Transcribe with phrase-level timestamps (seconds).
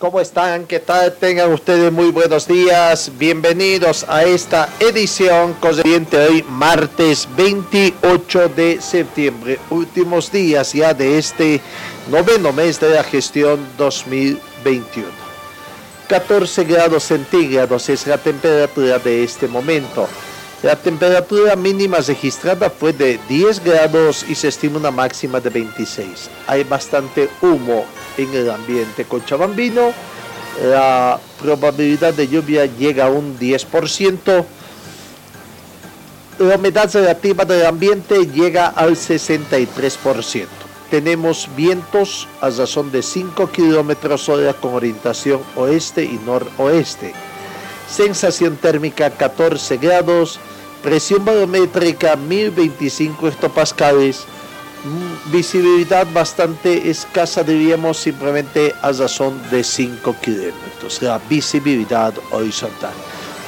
[0.00, 0.64] ¿Cómo están?
[0.64, 1.12] ¿Qué tal?
[1.12, 3.12] Tengan ustedes muy buenos días.
[3.18, 11.60] Bienvenidos a esta edición corriente hoy, martes 28 de septiembre, últimos días ya de este
[12.10, 15.06] noveno mes de la gestión 2021.
[16.08, 20.08] 14 grados centígrados es la temperatura de este momento.
[20.62, 26.28] La temperatura mínima registrada fue de 10 grados y se estima una máxima de 26.
[26.46, 27.86] Hay bastante humo
[28.18, 29.94] en el ambiente cochabambino.
[30.62, 34.44] La probabilidad de lluvia llega a un 10%.
[36.40, 40.46] La humedad relativa del ambiente llega al 63%.
[40.90, 47.14] Tenemos vientos a razón de 5 kilómetros hora con orientación oeste y noroeste.
[47.90, 50.38] Sensación térmica 14 grados.
[50.82, 54.24] Presión barométrica 1025 hectopascales.
[54.84, 61.02] Mm, Visibilidad bastante escasa, diríamos simplemente a razón de 5 kilómetros.
[61.02, 62.94] La visibilidad horizontal.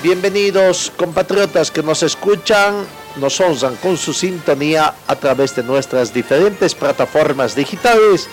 [0.02, 2.74] Bienvenidos compatriotas que nos escuchan,
[3.16, 8.28] nos honran con su sintonía a través de nuestras diferentes plataformas digitales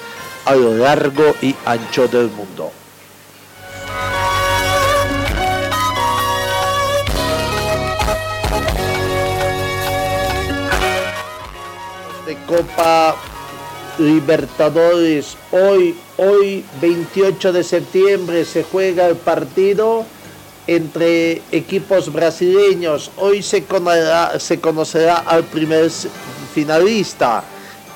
[0.45, 2.71] a lo largo y ancho del mundo.
[12.49, 13.15] Copa
[13.99, 15.37] Libertadores.
[15.51, 20.03] Hoy, hoy 28 de septiembre se juega el partido
[20.65, 23.11] entre equipos brasileños.
[23.17, 25.91] Hoy se conocerá, al primer
[26.55, 27.43] finalista.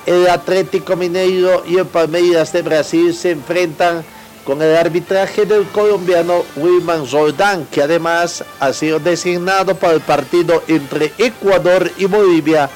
[0.06, 4.06] El Atlético Mineiro y el Palmeiras de Brasil se enfrentan
[4.46, 10.62] con el arbitraje del colombiano Wilman Roldán, que además ha sido designado para el partido
[10.68, 12.70] entre Ecuador y Bolivia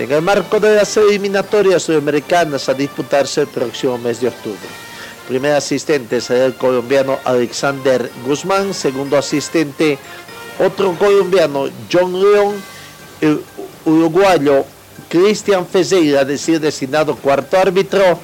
[0.00, 4.58] en el marco de las eliminatorias sudamericanas a disputarse el próximo mes de octubre.
[5.28, 9.98] Primer asistente será el colombiano Alexander Guzmán, segundo asistente
[10.58, 12.54] otro colombiano John León,
[13.20, 13.42] el
[13.84, 14.64] uruguayo
[15.08, 18.18] Cristian Fezeira, decir designado cuarto árbitro,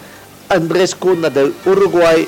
[0.49, 2.27] Andrés Cuna del Uruguay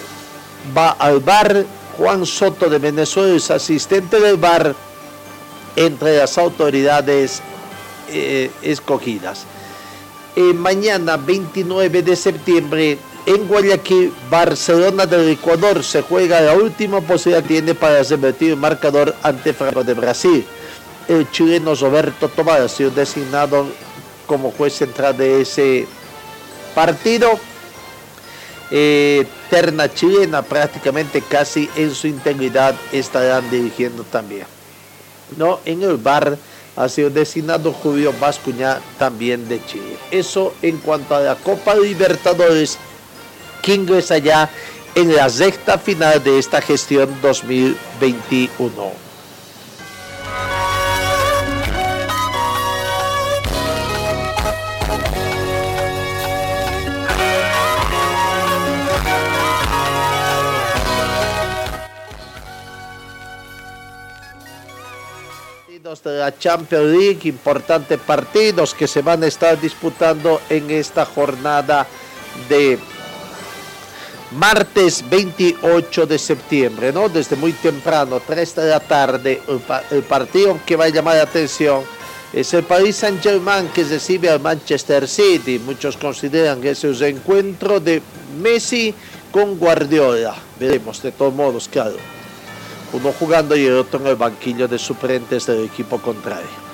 [0.76, 1.64] va al bar,
[1.96, 4.74] Juan Soto de Venezuela es asistente del bar
[5.76, 7.40] entre las autoridades
[8.12, 9.44] eh, escogidas.
[10.36, 17.42] Eh, mañana 29 de septiembre en Guayaquil, Barcelona del Ecuador se juega la última posibilidad
[17.42, 20.46] que tiene para revertir el marcador ante Franco de Brasil.
[21.08, 23.66] El chileno Roberto Tobar ha sido designado
[24.26, 25.86] como juez central de ese
[26.74, 27.38] partido.
[28.70, 34.46] Eh, terna chilena prácticamente casi en su integridad estarán dirigiendo también.
[35.36, 36.38] No, en el bar
[36.78, 39.96] ha sido designado Julio Bascuña también de Chile.
[40.12, 42.78] Eso en cuanto a la Copa Libertadores
[43.62, 44.16] que ingresa
[44.94, 49.07] en la recta final de esta gestión 2021.
[65.98, 71.04] Partidos de la Champions League, importantes partidos que se van a estar disputando en esta
[71.04, 71.86] jornada
[72.48, 72.78] de
[74.32, 77.08] martes 28 de septiembre, ¿no?
[77.08, 81.16] Desde muy temprano, 3 de la tarde, el, pa- el partido que va a llamar
[81.16, 81.82] la atención
[82.32, 85.58] es el Paris Saint-Germain que recibe al Manchester City.
[85.58, 88.02] Muchos consideran que es el reencuentro de
[88.40, 88.94] Messi
[89.32, 90.34] con Guardiola.
[90.60, 91.96] Veremos, de todos modos, claro
[92.92, 96.68] uno jugando y el otro en el banquillo de suplentes del equipo contrario.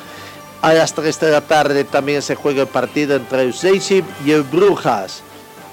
[0.63, 4.31] A las 3 de la tarde también se juega el partido entre el Leipzig y
[4.31, 5.23] el Brujas,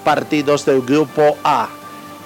[0.04, 1.68] partidos del grupo A.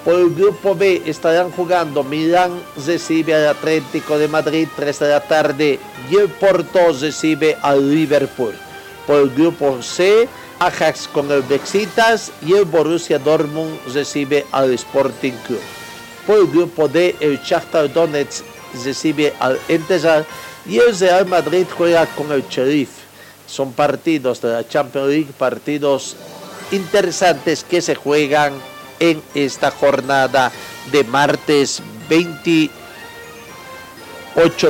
[0.04, 5.20] Por el grupo B estarán jugando Milán recibe al Atlético de Madrid 3 de la
[5.20, 5.80] tarde
[6.10, 8.54] y el Porto recibe al Liverpool.
[9.06, 10.28] Por el grupo C,
[10.58, 15.75] Ajax con el Bexitas y el Borussia Dortmund recibe al Sporting Club.
[16.26, 18.44] Por grupo D, el Shakhtar Donetsk
[18.84, 20.26] recibe al Entezal
[20.66, 22.90] y el Real Madrid juega con el Sheriff.
[23.46, 26.16] Son partidos de la Champions League, partidos
[26.72, 28.54] interesantes que se juegan
[28.98, 30.50] en esta jornada
[30.90, 32.70] de martes 28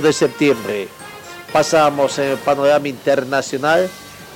[0.03, 0.89] de septiembre.
[1.53, 3.89] Pasamos en el panorama internacional.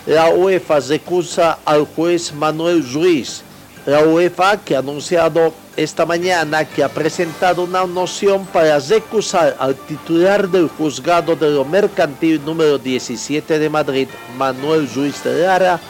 [0.06, 3.43] La UEFA recusa al juez Manuel Ruiz.
[3.87, 9.75] La UEFA que ha anunciado esta mañana que ha presentado una noción para recusar al
[9.75, 15.81] titular del juzgado de lo mercantil número 17 de Madrid, Manuel Ruiz de Lara,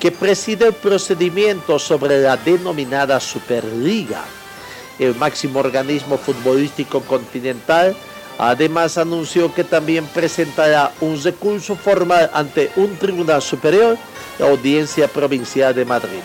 [0.00, 4.24] que preside el procedimiento sobre la denominada Superliga.
[4.98, 7.94] El máximo organismo futbolístico continental
[8.38, 13.96] además anunció que también presentará un recurso formal ante un tribunal superior,
[14.40, 16.20] la Audiencia Provincial de Madrid.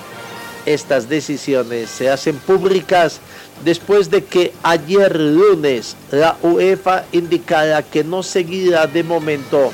[0.65, 3.19] Estas decisiones se hacen públicas
[3.63, 9.71] después de que ayer lunes la UEFA indicara que no seguirá de momento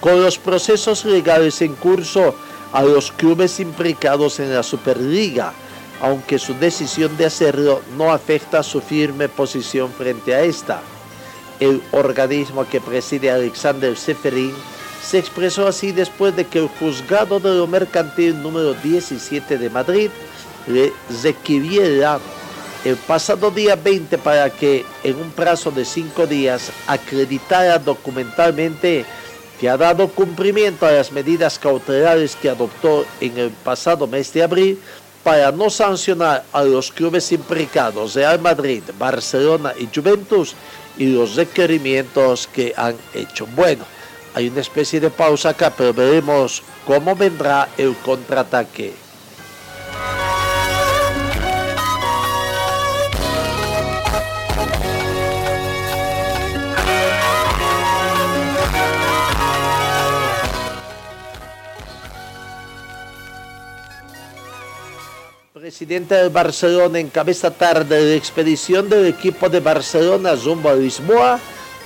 [0.00, 2.34] con los procesos legales en curso
[2.72, 5.52] a los clubes implicados en la Superliga,
[6.02, 10.82] aunque su decisión de hacerlo no afecta su firme posición frente a esta.
[11.60, 14.52] El organismo que preside Alexander Seferin
[15.04, 20.10] se expresó así después de que el juzgado de lo mercantil número 17 de Madrid
[20.66, 20.92] le
[21.22, 22.18] requiriera
[22.84, 29.04] el pasado día 20 para que en un plazo de cinco días acreditara documentalmente
[29.60, 34.42] que ha dado cumplimiento a las medidas cautelares que adoptó en el pasado mes de
[34.42, 34.80] abril
[35.22, 40.54] para no sancionar a los clubes implicados Real Madrid, Barcelona y Juventus
[40.96, 43.46] y los requerimientos que han hecho.
[43.54, 43.84] Bueno,
[44.34, 49.04] hay una especie de pausa acá, pero veremos cómo vendrá el contraataque.
[65.64, 71.40] presidente del Barcelona encabeza tarde la expedición del equipo de Barcelona rumbo a Lisboa,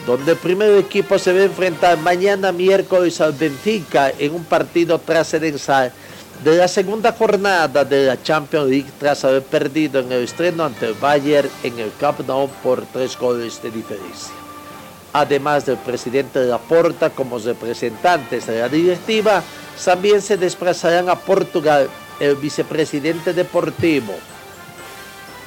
[0.07, 4.99] donde el primer equipo se va a enfrentar mañana miércoles al Benfica en un partido
[4.99, 5.93] trascendental
[6.43, 10.87] de la segunda jornada de la Champions League tras haber perdido en el estreno ante
[10.87, 14.33] el Bayern en el Camp Nou por tres goles de diferencia.
[15.13, 19.43] Además del presidente de la Porta como representantes de la directiva,
[19.85, 21.89] también se desplazarán a Portugal
[22.21, 24.15] el vicepresidente deportivo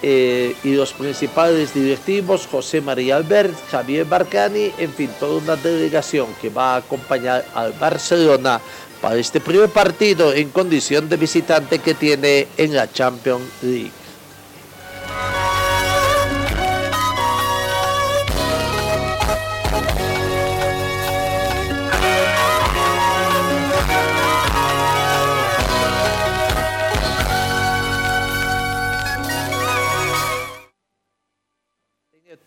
[0.03, 6.27] eh, y los principales directivos, José María Albert, Javier Barcani, en fin, toda una delegación
[6.41, 8.59] que va a acompañar al Barcelona
[8.99, 14.00] para este primer partido en condición de visitante que tiene en la Champions League.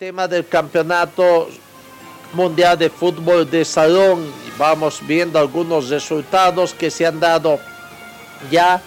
[0.04, 1.48] Tema del campeonato
[2.34, 4.30] mundial de fútbol de salón.
[4.58, 7.58] Vamos viendo algunos resultados que se han dado
[8.50, 8.82] ya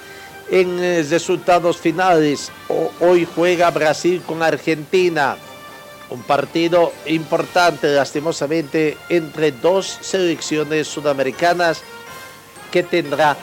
[0.51, 2.51] en eh, resultados finales.
[2.99, 5.38] Hoy juega Brasil con Argentina.
[6.12, 11.81] Un partido importante, lastimosamente, entre dos selecciones sudamericanas
[12.71, 13.36] que tendrá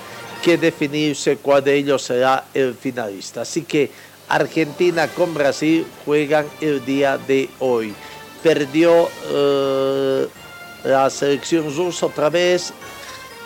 [0.44, 3.40] que definirse cuál de ellos será el finalista.
[3.40, 3.90] Así que
[4.28, 7.94] Argentina con Brasil juegan el día de hoy.
[8.42, 10.28] Perdió eh,
[10.84, 12.72] la selección rusa otra vez,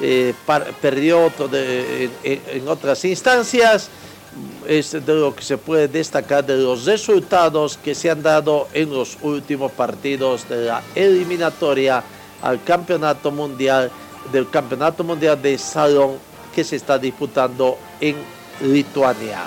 [0.00, 0.35] eh,
[0.80, 1.32] perdió
[2.23, 3.88] en, otras instancias.
[4.66, 8.90] Es de lo que se puede destacar de los resultados que se han dado en
[8.90, 12.04] los últimos partidos de la eliminatoria
[12.42, 13.90] al campeonato mundial
[14.32, 16.18] del campeonato mundial de salón
[16.54, 18.16] que se está disputando en
[18.61, 19.44] Lituania.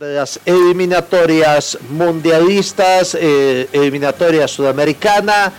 [0.00, 5.52] De las eliminatorias mundialistas, eh, eliminatoria sudamericana,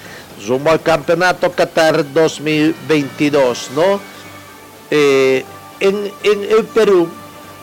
[0.47, 3.99] rumbo al campeonato Qatar 2022, ¿no?
[4.89, 5.45] Eh,
[5.79, 7.07] en, el Perú,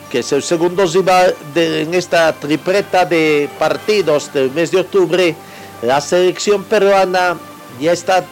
[0.09, 5.35] que es el segundo rival en esta tripleta de partidos del mes de octubre,
[5.81, 7.35] la selección peruana
[7.81, 8.23] ya está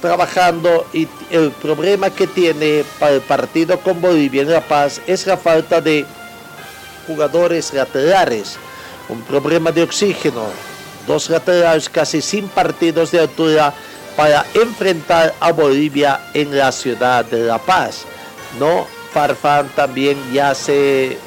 [0.00, 5.26] trabajando y el problema que tiene para el partido con Bolivia en La Paz es
[5.26, 6.06] la falta de
[7.06, 8.56] jugadores laterales,
[9.08, 10.46] un problema de oxígeno.
[11.06, 13.74] dos laterales casi sin partidos de altura
[14.16, 18.04] para enfrentar a Bolivia en la ciudad de La Paz.
[18.58, 18.86] ¿no?
[19.12, 21.18] Farfán también ya se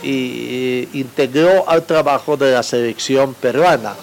[0.93, 3.93] integró al trabajo de la selección peruana.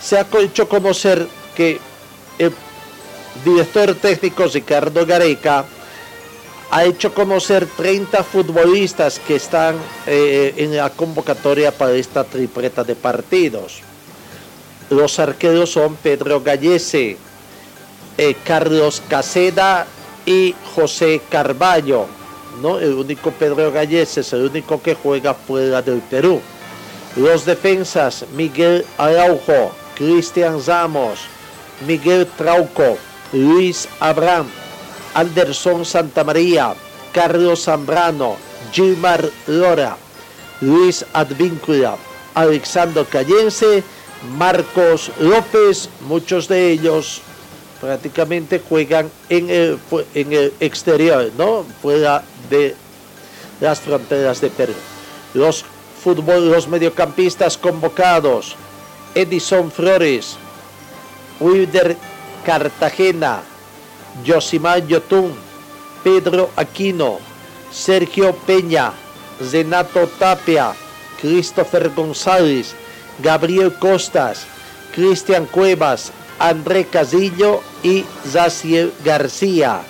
[0.00, 1.80] Se ha hecho conocer que
[2.38, 2.52] el
[3.44, 5.64] director técnico Ricardo Gareca
[6.70, 12.96] ha hecho conocer 30 futbolistas que están eh, en la convocatoria para esta tripleta de
[12.96, 13.82] partidos.
[14.90, 17.16] Los arqueros son Pedro Gallese,
[18.18, 19.86] eh, Carlos Caseda
[20.24, 22.06] y José Carballo.
[22.60, 22.78] ¿no?
[22.78, 26.40] El único Pedro Gallese es el único que juega fuera del Perú.
[27.16, 31.20] Los defensas, Miguel Araujo, Cristian Ramos,
[31.86, 32.98] Miguel Trauco,
[33.32, 34.46] Luis Abraham,
[35.16, 36.74] Anderson Santamaría,
[37.12, 38.36] Carlos Zambrano,
[38.70, 39.96] Gilmar Lora,
[40.60, 41.96] Luis Advíncula,
[42.34, 43.82] Alexander Callense,
[44.36, 47.22] Marcos López, muchos de ellos
[47.80, 49.78] prácticamente juegan en el,
[50.14, 51.64] en el exterior, ¿no?
[51.80, 52.74] Fuera de
[53.60, 54.74] las fronteras de Perú.
[55.32, 55.64] Los,
[56.04, 58.54] fútbol, los mediocampistas convocados,
[59.14, 60.36] Edison Flores,
[61.40, 61.96] Wilder
[62.44, 63.40] Cartagena,
[64.24, 65.32] Josimar Yotun,
[66.04, 67.18] Pedro Aquino,
[67.70, 68.92] Sergio Peña,
[69.42, 70.72] Zenato Tapia,
[71.20, 72.74] Christopher González,
[73.22, 74.46] Gabriel Costas,
[74.94, 79.82] Cristian Cuevas, André Casillo y Zaciel García.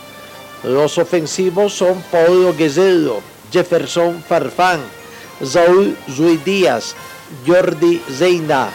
[0.62, 3.20] Los ofensivos son Paulo Guerrero,
[3.52, 4.80] Jefferson Farfán,
[5.44, 6.94] Saúl Zui Díaz,
[7.46, 8.70] Jordi Zeina,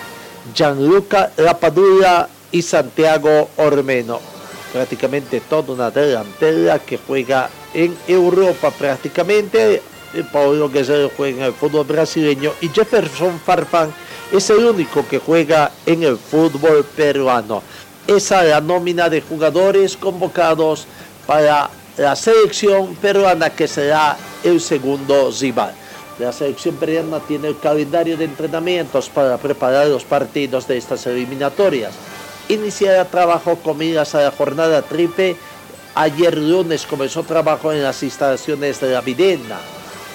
[0.53, 4.31] Gianluca Lapadura y Santiago Ormeno.
[4.72, 9.82] Prácticamente toda una delantera que juega en Europa prácticamente.
[10.32, 13.94] Paulo Guerrero juega en el fútbol brasileño y Jefferson Farfán
[14.32, 17.63] es el único que juega en el fútbol peruano.
[18.08, 20.86] Esa es la nómina de jugadores convocados
[21.25, 25.74] para la selección peruana que será el segundo rival.
[26.20, 31.94] La selección peruana tiene el calendario de entrenamientos para preparar los partidos de estas eliminatorias.
[32.50, 35.36] Iniciará trabajo con miras a la jornada triple.
[35.96, 39.60] Ayer lunes comenzó trabajo en las instalaciones de la Videna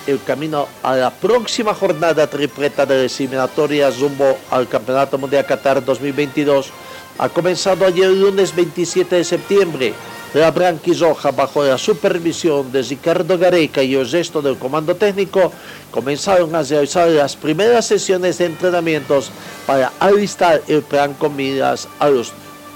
[0.07, 6.71] el camino a la próxima jornada tripleta de eliminatorias rumbo al Campeonato Mundial Qatar 2022
[7.19, 9.95] ha comenzado ayer lunes 27 de septiembre.
[10.37, 15.51] La Branquisoja, bajo la supervisión de Ricardo Gareca y el resto del comando técnico,
[15.91, 19.31] comenzaron a realizar las primeras sesiones de entrenamientos
[19.67, 22.35] para alistar el plan con miras a los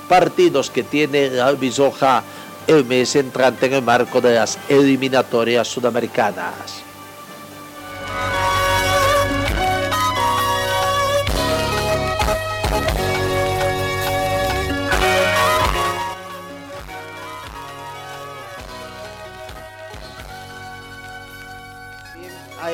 [0.08, 2.22] partidos que tiene la Bisoja
[2.66, 6.82] el mes entrante en el marco de las eliminatorias sudamericanas.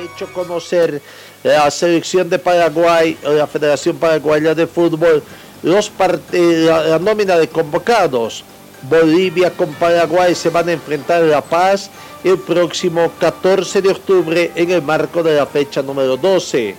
[0.07, 1.01] Hecho conocer
[1.43, 5.23] la selección de Paraguay, la Federación Paraguaya de Fútbol,
[5.63, 5.91] los
[6.33, 8.45] la, nómina de convocados.
[8.83, 11.91] Bolivia con Paraguay se van a enfrentar en La Paz
[12.23, 16.75] el próximo 14 de octubre en el marco de la fecha número 12.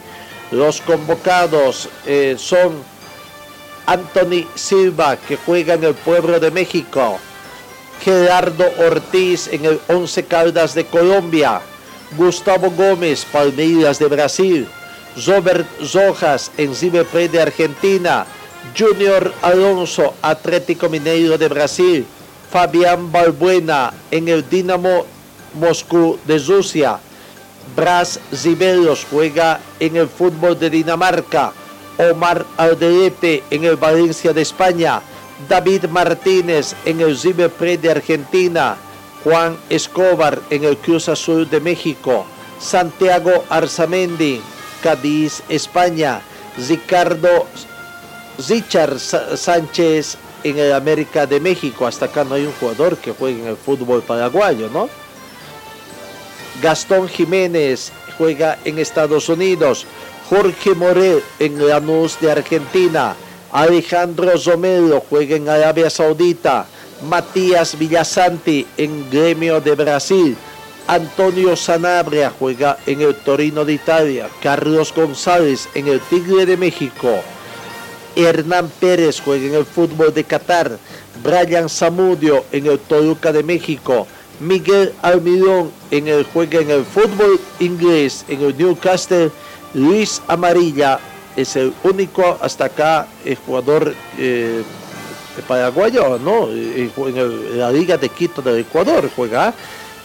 [0.52, 2.82] Los convocados eh, son
[3.88, 7.18] Anthony Silva, que juega en el Pueblo de México,
[8.02, 11.62] Gerardo Ortiz en el Once Caldas de Colombia,
[12.16, 14.68] Gustavo Gómez, Palmeiras de Brasil,
[15.26, 18.26] Robert Rojas en River de Argentina,
[18.78, 22.06] Junior Alonso, Atlético Mineiro de Brasil,
[22.52, 25.06] Fabián Balbuena en el Dinamo
[25.56, 27.00] Moscú de Rusia,
[27.76, 31.52] Bras Riberos juega en el fútbol de Dinamarca,
[31.98, 35.02] Omar Aldelepe en el Valencia de España,
[35.50, 38.78] David Martínez en el River de Argentina,
[39.28, 42.26] Juan Escobar en el Cruz Azul de México,
[42.62, 44.40] Santiago Arzamendi,
[44.82, 46.22] Cádiz, España,
[46.70, 47.46] Ricardo
[48.48, 50.16] Richard Sánchez
[50.46, 51.86] en el América de México.
[51.86, 54.88] Hasta acá no hay un jugador que juegue en el fútbol paraguayo, ¿no?
[56.62, 59.86] Gastón Jiménez juega en Estados Unidos.
[60.30, 63.14] Jorge Morel en Lanús de Argentina.
[63.52, 66.66] Alejandro Romero juega en Arabia Saudita.
[67.04, 70.38] Matías Villasanti en Gremio de Brasil.
[70.88, 74.30] Antonio Sanabria juega en el Torino de Italia.
[74.42, 77.22] Carlos González en el Tigre de México.
[78.16, 80.78] Hernán Pérez juega en el fútbol de Qatar.
[81.24, 84.08] Brian Zamudio en el Toluca de México.
[84.40, 85.72] Miguel Almirón
[86.34, 89.32] juega en el fútbol inglés en el Newcastle.
[89.74, 91.00] Luis Amarilla
[91.36, 94.64] es el único hasta acá el jugador eh,
[95.42, 96.50] paraguayo, ¿no?
[96.50, 96.92] En,
[97.58, 99.54] la Liga de Quito del Ecuador juega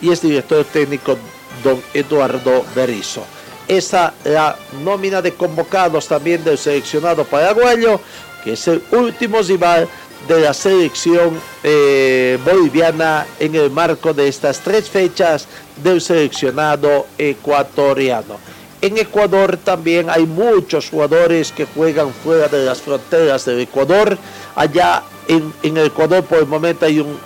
[0.01, 1.17] y es director técnico
[1.62, 3.25] don Eduardo Berizzo.
[3.69, 8.01] Esa la nómina de convocados también del seleccionado paraguayo,
[8.43, 9.89] que es el último rival
[10.29, 15.47] de la selección eh, boliviana en el marco de estas tres fechas
[15.83, 18.39] del seleccionado ecuatoriano.
[18.81, 24.19] En Ecuador también hay muchos jugadores que juegan fuera de las fronteras del Ecuador.
[24.57, 27.19] Allá en, en Ecuador por el momento hay un,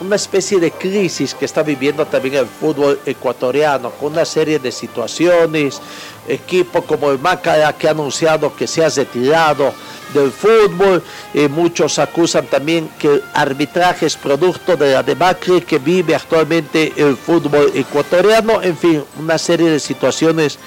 [0.00, 4.72] una especie de crisis que está viviendo también el fútbol ecuatoriano, con una serie de
[4.72, 5.80] situaciones,
[6.26, 9.72] equipo como el Macara que ha anunciado que se ha retirado
[10.14, 11.02] del fútbol,
[11.34, 16.92] eh, muchos acusan también que el arbitraje es producto de la debacle que vive actualmente
[16.96, 20.58] el fútbol ecuatoriano, en fin, una serie de situaciones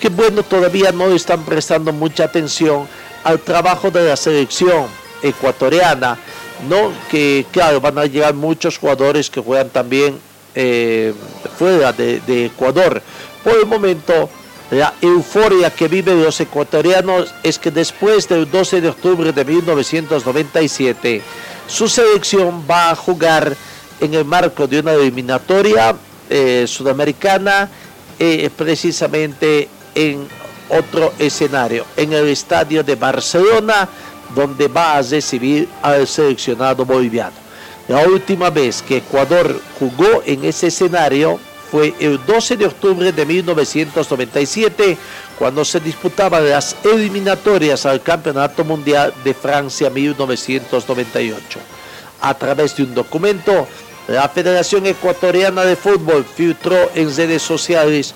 [0.00, 2.88] que bueno, todavía no están prestando mucha atención
[3.22, 4.86] al trabajo de la selección
[5.22, 6.18] ecuatoriana
[6.68, 10.18] no que claro van a llegar muchos jugadores que juegan también
[10.54, 11.14] eh,
[11.58, 13.02] fuera de, Ecuador.
[13.44, 14.28] Por el momento
[14.70, 21.22] la euforia que viven los ecuatorianos es que después del 12 de octubre de 1997
[21.66, 23.56] su selección va a jugar
[24.00, 25.96] en el marco de una eliminatoria
[26.28, 27.68] eh, sudamericana
[28.18, 30.28] eh, precisamente en
[30.68, 33.88] otro escenario en el estadio de Barcelona
[34.34, 37.36] donde va a recibir al seleccionado boliviano.
[37.88, 43.26] La última vez que Ecuador jugó en ese escenario fue el 12 de octubre de
[43.26, 44.96] 1997,
[45.38, 51.58] cuando se disputaban las eliminatorias al Campeonato Mundial de Francia 1998.
[52.20, 53.66] A través de un documento,
[54.08, 58.14] la Federación Ecuatoriana de Fútbol filtró en redes sociales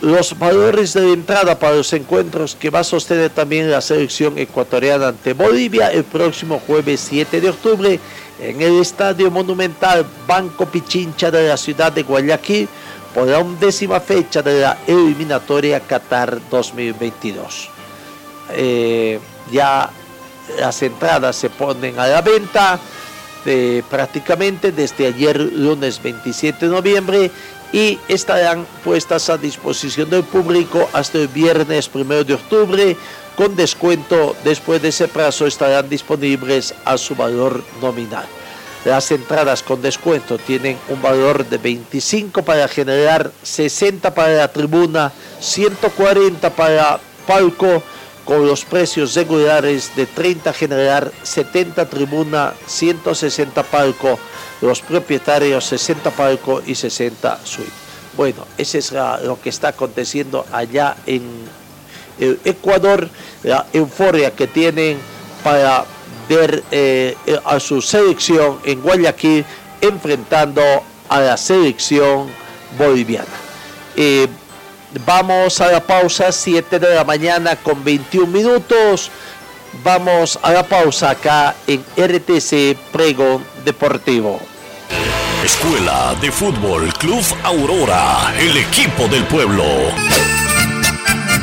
[0.00, 5.08] los valores de entrada para los encuentros que va a sostener también la selección ecuatoriana
[5.08, 8.00] ante Bolivia el próximo jueves 7 de octubre
[8.40, 12.68] en el Estadio Monumental Banco Pichincha de la ciudad de Guayaquil
[13.14, 17.68] por la undécima fecha de la eliminatoria Qatar 2022.
[18.52, 19.20] Eh,
[19.52, 19.90] ya
[20.58, 22.78] las entradas se ponen a la venta
[23.44, 27.30] eh, prácticamente desde ayer lunes 27 de noviembre
[27.72, 32.96] y estarán puestas a disposición del público hasta el viernes 1 de octubre.
[33.36, 38.26] Con descuento después de ese plazo estarán disponibles a su valor nominal.
[38.84, 45.12] Las entradas con descuento tienen un valor de 25 para generar, 60 para la tribuna,
[45.38, 47.82] 140 para palco,
[48.30, 54.20] con los precios regulares de 30 generar, 70 tribuna, 160 palco
[54.60, 57.72] los propietarios 60 palco y 60 suite.
[58.16, 61.24] Bueno, ese es lo que está aconteciendo allá en
[62.44, 63.08] Ecuador,
[63.42, 64.98] la euforia que tienen
[65.42, 65.84] para
[66.28, 69.44] ver eh, a su selección en Guayaquil
[69.80, 70.62] enfrentando
[71.08, 72.28] a la selección
[72.78, 73.26] boliviana.
[73.96, 74.28] Eh,
[75.06, 79.10] vamos a la pausa, 7 de la mañana con 21 minutos.
[79.84, 84.40] Vamos a la pausa acá en RTC Prego Deportivo.
[85.44, 89.64] Escuela de Fútbol Club Aurora, el equipo del pueblo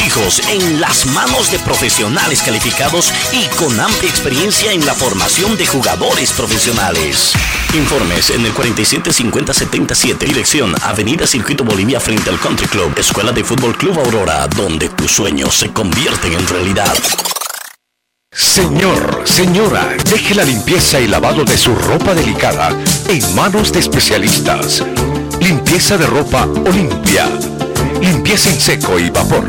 [0.00, 5.66] hijos en las manos de profesionales calificados y con amplia experiencia en la formación de
[5.66, 7.32] jugadores profesionales.
[7.74, 13.76] Informes en el 475077, dirección Avenida Circuito Bolivia frente al Country Club, Escuela de Fútbol
[13.76, 16.96] Club Aurora, donde tus sueños se convierten en realidad.
[18.30, 22.70] Señor, señora, deje la limpieza y lavado de su ropa delicada
[23.08, 24.82] en manos de especialistas.
[25.40, 27.28] Limpieza de ropa Olimpia
[28.02, 29.48] limpieza en seco y vapor,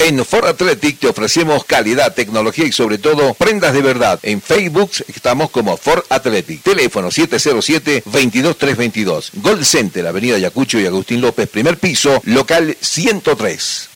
[0.00, 4.20] En Ford Athletic te ofrecemos calidad, tecnología y sobre todo prendas de verdad.
[4.22, 6.62] En Facebook estamos como Ford Athletic.
[6.62, 9.30] Teléfono 707-22322.
[9.36, 13.95] Gold Center, Avenida Yacucho y Agustín López, primer piso, local 103.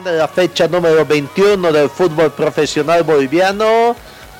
[0.00, 0.10] 1114.
[0.10, 3.94] de la fecha número 21 del fútbol profesional boliviano.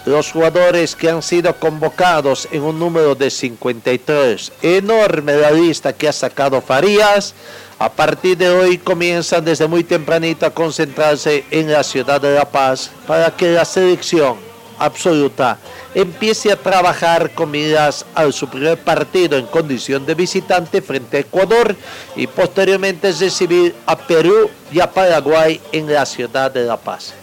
[0.06, 4.52] Los jugadores que han sido convocados en un número de 53.
[4.62, 7.34] Enorme la lista que ha sacado Farías.
[7.78, 12.46] A partir de hoy comienzan desde muy tempranito a concentrarse en la ciudad de La
[12.46, 14.49] Paz para que la selección
[14.80, 15.58] absoluta
[15.94, 21.20] empiece a trabajar con miras a su primer partido en condición de visitante frente a
[21.20, 21.76] Ecuador
[22.16, 27.14] y posteriormente recibir a Perú y a Paraguay en la ciudad de La Paz.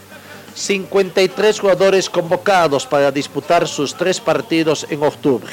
[0.54, 5.52] 53 jugadores convocados para disputar sus tres partidos en octubre.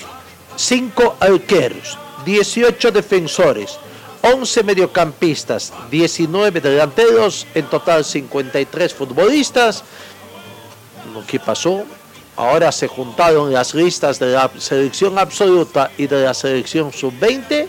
[0.55, 3.77] 5 arqueros, 18 defensores,
[4.21, 9.83] 11 mediocampistas, 19 delanteros, en total 53 futbolistas.
[11.23, 11.85] ¿Qué pasó?
[12.35, 17.67] Ahora se juntaron las listas de la selección absoluta y de la selección sub-20,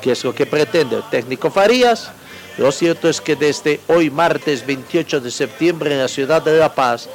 [0.00, 2.10] que es lo que pretende el técnico Farías.
[2.56, 6.74] Lo cierto es que desde hoy, martes 28 de septiembre, en la ciudad de La
[6.74, 7.08] Paz,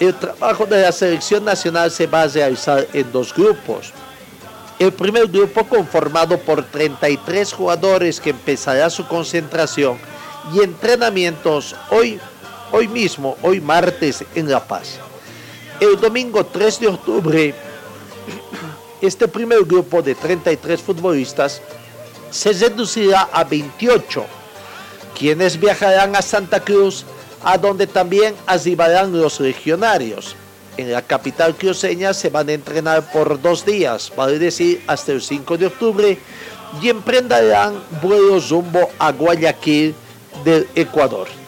[0.00, 3.92] el trabajo de la selección nacional se va a realizar en dos grupos.
[4.78, 9.98] El primer grupo conformado por 33 jugadores que empezará su concentración
[10.52, 12.18] y entrenamientos hoy,
[12.72, 14.98] hoy mismo, hoy martes en La Paz.
[15.78, 17.54] El domingo 3 de octubre,
[19.00, 21.60] este primer grupo de 33 futbolistas
[22.30, 24.24] se reducirá a 28,
[25.16, 27.04] quienes viajarán a Santa Cruz,
[27.44, 30.34] a donde también arribarán los legionarios.
[30.78, 35.20] En la capital cruceña se van a entrenar por dos días, vale decir, hasta el
[35.20, 36.18] 5 de octubre,
[36.80, 39.94] y emprenderán vuelos rumbo a Guayaquil
[40.44, 41.41] del Ecuador.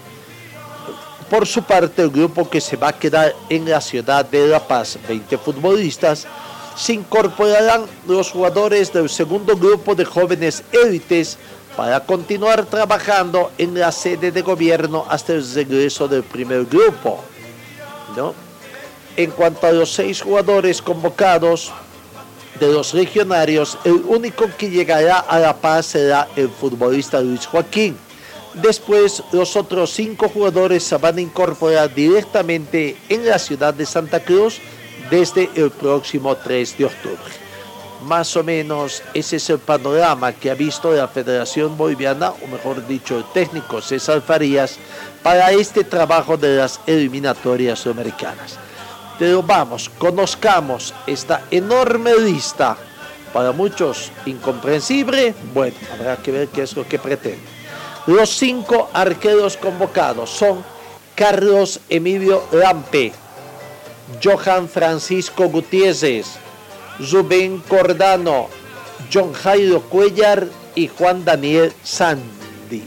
[1.30, 4.60] Por su parte, el grupo que se va a quedar en la ciudad de La
[4.60, 6.26] Paz, 20 futbolistas,
[6.76, 11.38] se incorporarán los jugadores del segundo grupo de jóvenes élites
[11.76, 17.24] para continuar trabajando en la sede de gobierno hasta el regreso del primer grupo.
[19.16, 21.72] En cuanto a los seis jugadores convocados
[22.60, 27.96] de los regionarios, el único que llegará a La Paz será el futbolista Luis Joaquín
[28.54, 34.20] Después, los otros cinco jugadores se van a incorporar directamente en la ciudad de Santa
[34.20, 34.60] Cruz
[35.10, 37.44] desde el próximo 3 de octubre.
[38.04, 42.86] Más o menos ese es el panorama que ha visto la Federación Boliviana, o mejor
[42.86, 44.76] dicho, el técnico César Farías,
[45.22, 48.58] para este trabajo de las eliminatorias sudamericanas.
[49.18, 52.76] Pero vamos, conozcamos esta enorme lista,
[53.32, 57.53] para muchos incomprensible, bueno, habrá que ver qué es lo que pretende.
[58.06, 60.62] Los cinco arqueros convocados son
[61.14, 63.12] Carlos Emilio Lampe,
[64.22, 66.26] Johan Francisco Gutiérrez,
[66.98, 68.48] Rubén Cordano,
[69.12, 72.84] John Jairo Cuellar y Juan Daniel Sandy.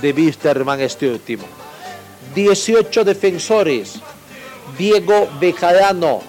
[0.00, 1.44] De Wisterman este último.
[2.34, 4.00] 18 defensores.
[4.78, 6.20] Diego Bejarano,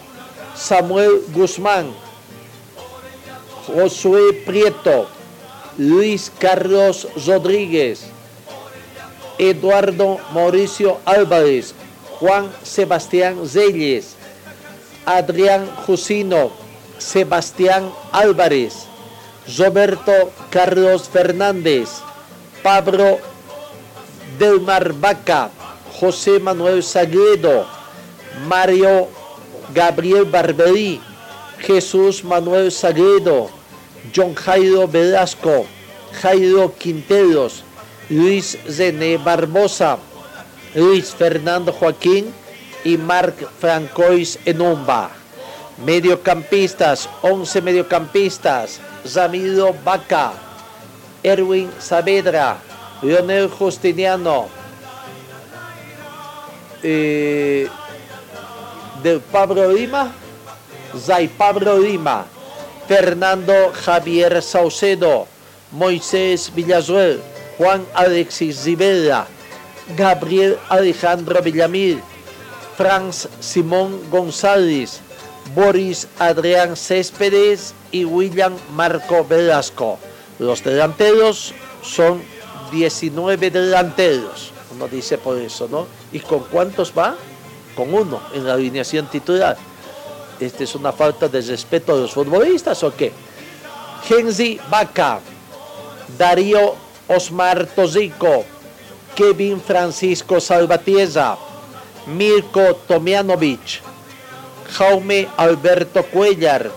[0.56, 1.94] Samuel Guzmán,
[3.66, 5.08] Josué Prieto,
[5.78, 8.13] Luis Carlos Rodríguez,
[9.38, 11.74] Eduardo Mauricio Álvarez,
[12.20, 14.16] Juan Sebastián Zelles,
[15.06, 16.52] Adrián Jusino,
[16.98, 18.88] Sebastián Álvarez,
[19.58, 21.90] Roberto Carlos Fernández,
[22.62, 23.20] Pablo
[24.40, 25.50] Delmar Vaca,
[26.00, 27.66] José Manuel Sagredo,
[28.48, 29.10] Mario
[29.74, 31.02] Gabriel Barberí,
[31.60, 33.50] Jesús Manuel Sagredo,
[34.16, 35.66] John Jairo Velasco,
[36.22, 37.64] Jairo Quinteros,
[38.14, 39.98] Luis René Barbosa,
[40.76, 42.32] Luis Fernando Joaquín
[42.84, 45.10] y Marc Francois Enumba.
[45.84, 48.80] Mediocampistas, 11 mediocampistas,
[49.16, 50.34] Ramiro Vaca,
[51.24, 52.58] Erwin Saavedra,
[53.02, 54.48] Leonel Justiniano,
[56.84, 57.68] eh,
[59.02, 60.14] del Pablo Lima,
[60.96, 62.26] Zay Pablo Lima,
[62.88, 65.26] Fernando Javier Saucedo,
[65.72, 69.28] Moisés Villazuel, Juan Alexis Zibella,
[69.96, 72.02] Gabriel Alejandro Villamil,
[72.78, 75.02] Franz Simón González,
[75.54, 80.00] Boris Adrián Céspedes y William Marco Velasco.
[80.40, 82.24] Los delanteros son
[82.72, 84.52] 19 delanteros.
[84.74, 85.86] Uno dice por eso, ¿no?
[86.12, 87.16] ¿Y con cuántos va?
[87.76, 89.58] Con uno en la alineación titular.
[90.40, 93.12] ¿Esta es una falta de respeto a los futbolistas o qué?
[94.08, 95.20] Genzi Vaca,
[96.18, 98.46] Darío Osmar Tozico,
[99.16, 101.38] Kevin Francisco Salvatierra,
[102.08, 103.82] Mirko Tomianovic,
[104.78, 106.72] Jaume Alberto Cuellar,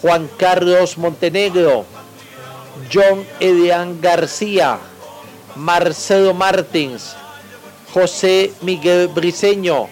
[0.00, 1.84] Juan Carlos Montenegro,
[2.92, 4.78] John Elian García,
[5.56, 7.14] Marcelo Martins,
[7.92, 9.88] José Miguel Briceño,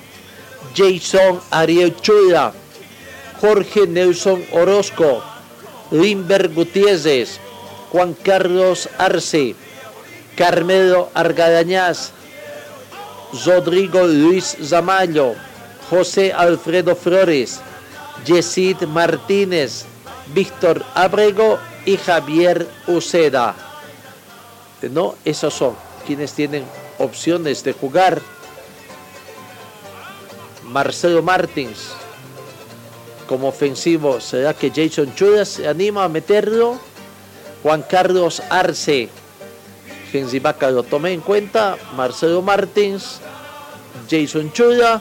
[0.75, 2.53] Jason Ariel Chula,
[3.41, 5.23] Jorge Nelson Orozco,
[5.91, 7.39] Limber Gutiérrez,
[7.93, 9.55] Juan Carlos Arce,
[10.35, 12.13] Carmelo Argadañaz,
[13.45, 15.35] Rodrigo Luis Zamallo,
[15.91, 17.61] José Alfredo Flores,
[18.25, 19.85] Yesid Martínez,
[20.33, 23.55] Víctor Abrego y Javier Uceda.
[24.91, 25.17] ¿No?
[25.27, 25.77] Esos son
[26.07, 26.65] quienes tienen
[26.99, 28.23] opciones de jugar.
[30.65, 31.91] Marcelo Martins
[33.27, 34.19] como ofensivo.
[34.19, 36.81] ¿Será que Jason Chudas se anima a meterlo?
[37.63, 39.09] Juan Carlos Arce.
[40.11, 41.77] Genzibaca lo tomé en cuenta.
[41.97, 43.21] Marcelo Martins.
[44.11, 45.01] Jason Chuda.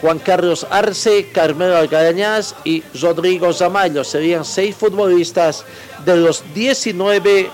[0.00, 4.02] Juan Carlos Arce, Carmelo Algarañaz y Rodrigo Zamallo.
[4.02, 5.64] Serían seis futbolistas
[6.06, 7.50] de los 19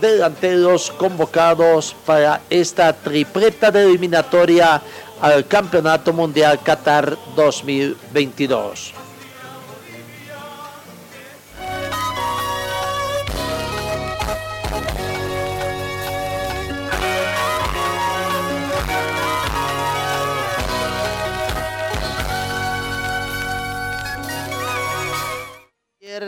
[0.00, 4.82] delanteros convocados para esta tripleta de eliminatoria
[5.22, 9.03] al Campeonato Mundial Qatar 2022.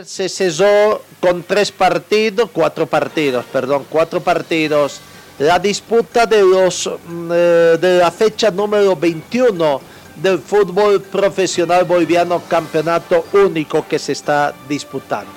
[0.05, 4.99] Se cesó con tres partidos, cuatro partidos, perdón, cuatro partidos.
[5.39, 9.79] La disputa de los mm, eh, de la fecha número 21
[10.15, 15.31] del fútbol profesional boliviano, campeonato único que se está disputando.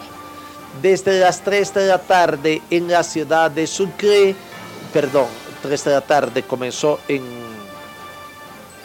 [0.83, 4.35] Desde las 3 de la tarde en la ciudad de Sucre,
[4.93, 5.27] perdón,
[5.63, 7.23] 3 de la tarde comenzó en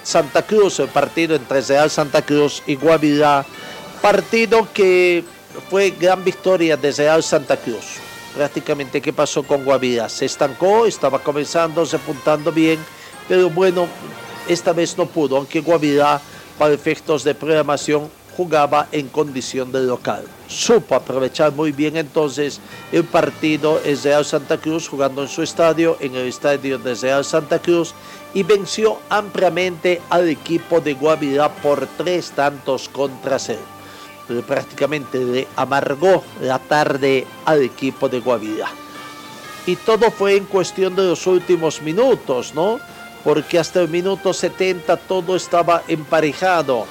[0.03, 3.45] Santa Cruz el partido entre Real Santa Cruz y Guavirá,
[4.01, 5.23] partido que
[5.69, 7.97] fue gran victoria de Real Santa Cruz.
[8.35, 10.09] Prácticamente, ¿qué pasó con Guavirá?
[10.09, 12.79] Se estancó, estaba comenzando, se apuntando bien,
[13.27, 13.87] pero bueno,
[14.47, 16.19] esta vez no pudo, aunque Guavirá,
[16.57, 20.25] para efectos de programación, jugaba en condición de local.
[20.47, 22.59] Supo aprovechar muy bien entonces
[22.91, 27.23] el partido en Real Santa Cruz, jugando en su estadio, en el estadio de Real
[27.23, 27.93] Santa Cruz,
[28.33, 33.74] y venció ampliamente al equipo de Guavirá por tres tantos contra cero
[34.45, 38.69] prácticamente le amargó la tarde al equipo de Guavirá.
[39.65, 42.79] Y todo fue en cuestión de los últimos minutos, ¿no?
[43.23, 46.85] Porque hasta el minuto 70 todo estaba emparejado.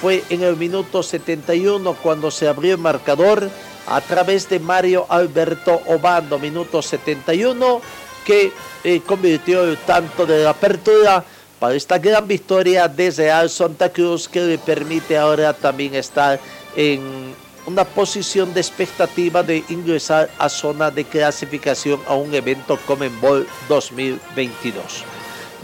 [0.00, 3.50] Fue en el minuto 71 cuando se abrió el marcador
[3.86, 7.80] a través de Mario Alberto Obando, minuto 71,
[8.24, 8.52] que
[8.84, 11.24] eh, convirtió el tanto de la apertura
[11.58, 16.40] para esta gran victoria de Real Santa Cruz que le permite ahora también estar
[16.76, 17.34] en
[17.66, 25.04] una posición de expectativa de ingresar a zona de clasificación a un evento Comenbol 2022.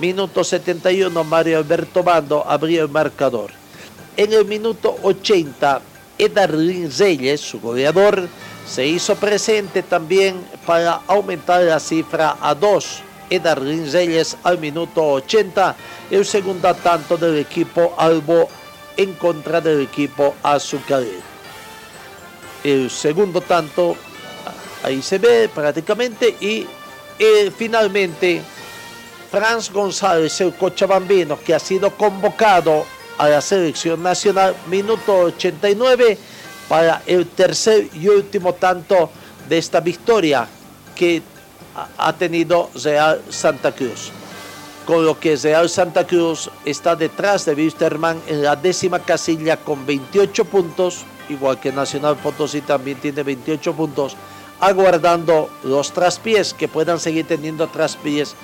[0.01, 3.51] Minuto 71, Mario Alberto Bando abrió el marcador.
[4.16, 5.81] En el minuto 80,
[6.19, 8.29] Edarlin Reyes, su goleador,
[8.66, 13.03] se hizo presente también para aumentar la cifra a 2.
[13.31, 15.75] Edarlin Reyes al minuto 80,
[16.11, 18.49] el segundo tanto del equipo Albo
[18.97, 21.37] en contra del equipo azucarero.
[22.65, 23.97] El segundo tanto,
[24.83, 26.67] ahí se ve prácticamente, y
[27.19, 28.43] eh, finalmente
[29.31, 32.87] Franz González, el cochabambino, que ha sido convocado
[33.19, 36.19] a la selección nacional, minuto 89,
[36.69, 39.11] para el tercer y último tanto
[39.49, 40.49] de esta victoria
[40.95, 41.23] que
[41.99, 44.11] ha tenido Real Santa Cruz
[44.87, 49.85] con lo que Real Santa Cruz está detrás de Wisterman en la décima casilla con
[49.85, 54.16] 28 puntos, igual que Nacional Potosí también tiene 28 puntos,
[54.61, 58.37] aguardando los traspiés que puedan seguir teniendo traspiés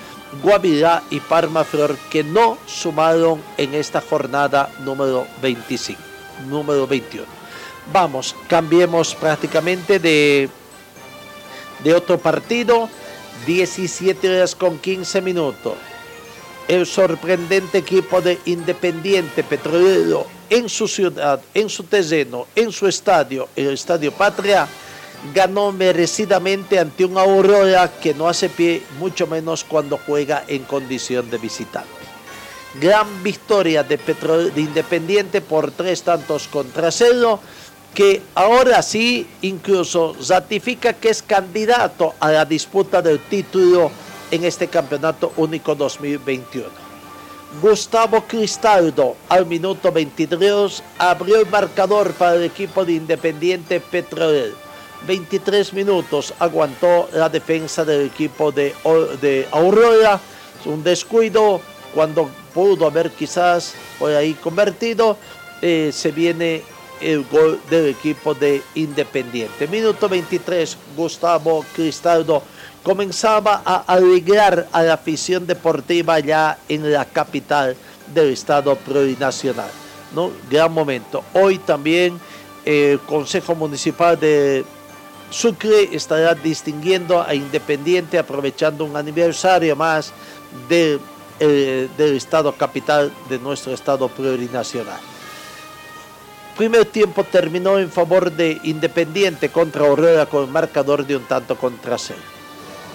[0.43, 5.99] Guavirá y Parma Flor que no sumaron en esta jornada número 25,
[6.49, 7.25] número 21.
[7.91, 10.49] Vamos, cambiemos prácticamente de,
[11.83, 12.89] de otro partido.
[13.45, 15.73] 17 horas con 15 minutos.
[16.67, 23.49] El sorprendente equipo de Independiente Petrolero en su ciudad, en su terreno, en su estadio,
[23.55, 24.67] el Estadio Patria,
[25.33, 31.29] ganó merecidamente ante un Aurora que no hace pie, mucho menos cuando juega en condición
[31.29, 31.89] de visitante.
[32.81, 37.39] Gran victoria de, de Independiente por tres tantos contra cero,
[37.93, 43.91] que ahora sí incluso ratifica que es candidato a la disputa del título
[44.33, 46.67] en este campeonato único 2021.
[47.61, 54.63] Gustavo Cristaldo al minuto 22 abrió el marcador para el equipo de Independiente Petrolero
[55.05, 58.73] 23 minutos aguantó la defensa del equipo de,
[59.21, 60.19] de Aurora.
[60.65, 61.61] Un descuido
[61.93, 65.17] cuando pudo haber quizás por ahí convertido.
[65.61, 66.63] Eh, se viene
[67.01, 69.67] el gol del equipo de Independiente.
[69.67, 72.43] Minuto 23, Gustavo Cristaldo
[72.83, 77.75] comenzaba a alegrar a la afición deportiva ya en la capital
[78.13, 79.69] del estado plurinacional.
[80.13, 80.31] ¿no?
[80.49, 81.23] Gran momento.
[81.33, 82.19] Hoy también
[82.65, 84.65] el Consejo Municipal de
[85.29, 90.13] Sucre estará distinguiendo a Independiente aprovechando un aniversario más
[90.69, 90.99] de,
[91.39, 94.99] eh, del estado capital de nuestro estado plurinacional.
[96.57, 101.57] Primer tiempo terminó en favor de Independiente contra Aurora con el marcador de un tanto
[101.57, 102.32] contra cero.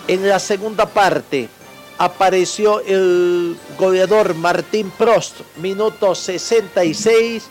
[0.08, 1.50] En la segunda parte
[1.98, 7.44] apareció el goleador Martín Prost, minuto 66,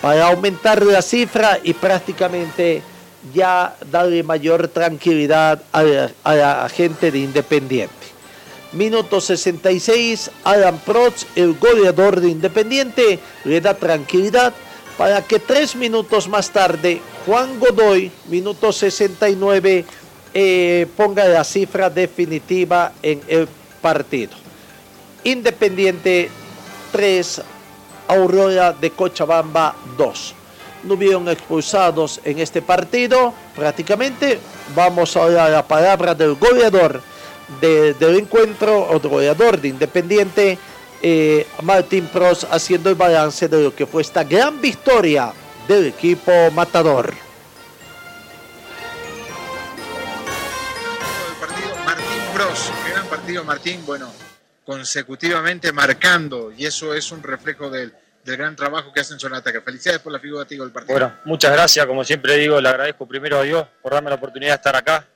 [0.00, 2.82] para aumentar la cifra y prácticamente
[3.32, 5.82] ya darle mayor tranquilidad a
[6.34, 7.94] la, gente de Independiente.
[8.72, 14.52] Minuto 66, Alan Protz, el goleador de Independiente, le da tranquilidad
[14.98, 19.84] para que tres minutos más tarde Juan Godoy, minuto 69,
[20.96, 23.48] ponga la cifra definitiva en el
[23.80, 24.32] partido.
[25.24, 26.30] Independiente
[26.90, 27.42] 3,
[28.08, 30.34] Aurora de Cochabamba 2
[30.84, 34.38] no hubieron expulsados en este partido prácticamente.
[34.74, 37.00] Vamos ahora a la palabra del goleador
[37.60, 40.58] del encuentro, o goleador de Independiente,
[41.02, 45.32] eh, Martín Pros, haciendo el balance de lo que fue esta gran victoria
[45.68, 47.12] del equipo matador.
[53.44, 54.12] Martín, bueno,
[54.64, 57.92] consecutivamente marcando, y eso es un reflejo del
[58.24, 59.60] del gran trabajo que hacen en ataque.
[59.60, 60.98] Felicidades por la figura del partido.
[60.98, 61.86] Bueno, muchas gracias.
[61.86, 65.06] Como siempre digo, le agradezzo primero a Dios por darme la oportunidad de estar acá,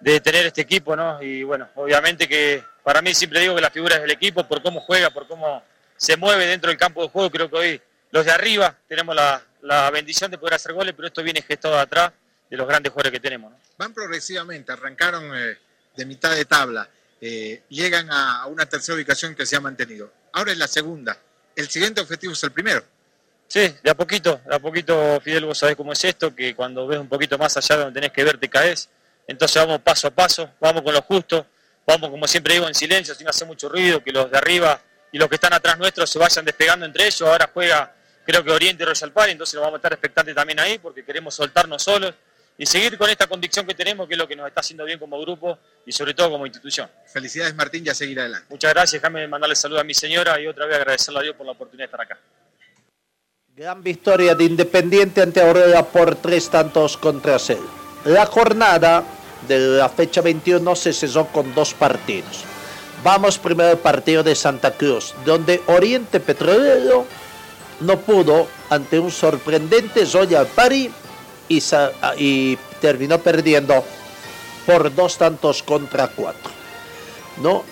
[0.00, 1.22] de tener este equipo, ¿no?
[1.22, 4.62] Y bueno, obviamente que para mí siempre digo que la figura es el equipo, por
[4.62, 5.62] cómo juega, por cómo
[5.96, 7.30] se mueve dentro del campo de juego.
[7.30, 11.22] Creo que hoy los de arriba tenemos la, bendición de poder hacer goles, pero esto
[11.22, 12.12] viene gestado de atrás
[12.50, 13.54] de los grandes jugadores que tenemos.
[13.78, 15.56] Van progresivamente, arrancaron eh,
[15.96, 16.88] de mitad de tabla,
[17.22, 20.12] eh, llegan a una tercera ubicación que se ha mantenido.
[20.32, 21.18] Ahora es la segunda
[21.56, 22.84] el siguiente objetivo es el primero.
[23.46, 26.98] Sí, de a poquito, de poquito, Fidel, vos sabés cómo es esto, que cuando ves
[26.98, 28.88] un poquito más allá de donde tenés que ver te caes.
[29.26, 31.46] Entonces vamos paso a paso, vamos con lo justo,
[31.86, 34.80] vamos como siempre digo en silencio, sin hacer mucho ruido, que los de arriba
[35.12, 37.22] y los que están atrás nuestros se vayan despegando entre ellos.
[37.22, 40.58] Ahora juega creo que Oriente y Royal Party, entonces nos vamos a estar expectantes también
[40.58, 42.14] ahí porque queremos soltarnos solos
[42.58, 44.98] y seguir con esta convicción que tenemos, que es lo que nos está haciendo bien
[44.98, 46.88] como grupo y sobre todo como institución.
[47.06, 48.46] Felicidades Martín y a seguir adelante.
[48.50, 51.46] Muchas gracias, déjame mandarle saludos a mi señora y otra vez agradecerle a Dios por
[51.46, 52.18] la oportunidad de estar acá.
[53.54, 57.68] Gran victoria de Independiente ante Aurora por tres tantos contra cero.
[58.04, 59.04] La jornada
[59.46, 62.44] de la fecha 21 se cesó con dos partidos.
[63.04, 67.06] Vamos primero al partido de Santa Cruz, donde Oriente Petrolero
[67.80, 70.90] no pudo ante un sorprendente Zoya Pari
[72.18, 73.84] y, terminó perdiendo
[74.66, 76.50] por dos tantos contra cuatro.
[77.42, 77.64] ¿no?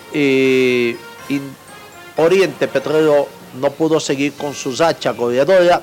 [2.16, 3.28] Oriente Petrolero
[3.61, 5.83] no pudo seguir con su hacha goleadora.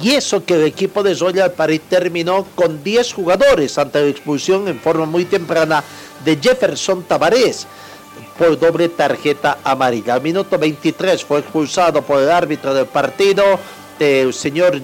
[0.00, 4.68] Y eso que el equipo de Zoya París terminó con 10 jugadores ante la expulsión
[4.68, 5.82] en forma muy temprana
[6.24, 7.66] de Jefferson Tavares
[8.38, 10.14] por doble tarjeta amarilla.
[10.14, 13.44] Al minuto 23 fue expulsado por el árbitro del partido,
[13.98, 14.80] el señor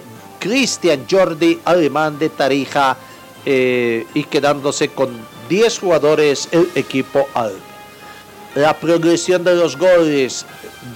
[0.47, 2.97] Cristian Jordi, alemán de Tarija,
[3.45, 5.11] eh, y quedándose con
[5.49, 7.53] 10 jugadores el equipo al.
[8.55, 10.47] La progresión de los goles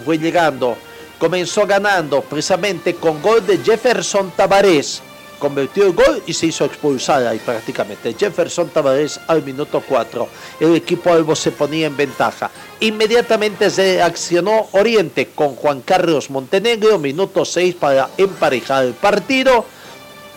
[0.04, 0.76] fue llegando.
[1.18, 5.02] Comenzó ganando precisamente con gol de Jefferson Tavares
[5.40, 8.14] convirtió el gol y se hizo expulsar ahí prácticamente.
[8.16, 10.28] Jefferson Tavares al minuto 4.
[10.60, 12.48] El equipo Albo se ponía en ventaja.
[12.78, 19.64] Inmediatamente se accionó Oriente con Juan Carlos Montenegro, minuto 6 para emparejar el partido.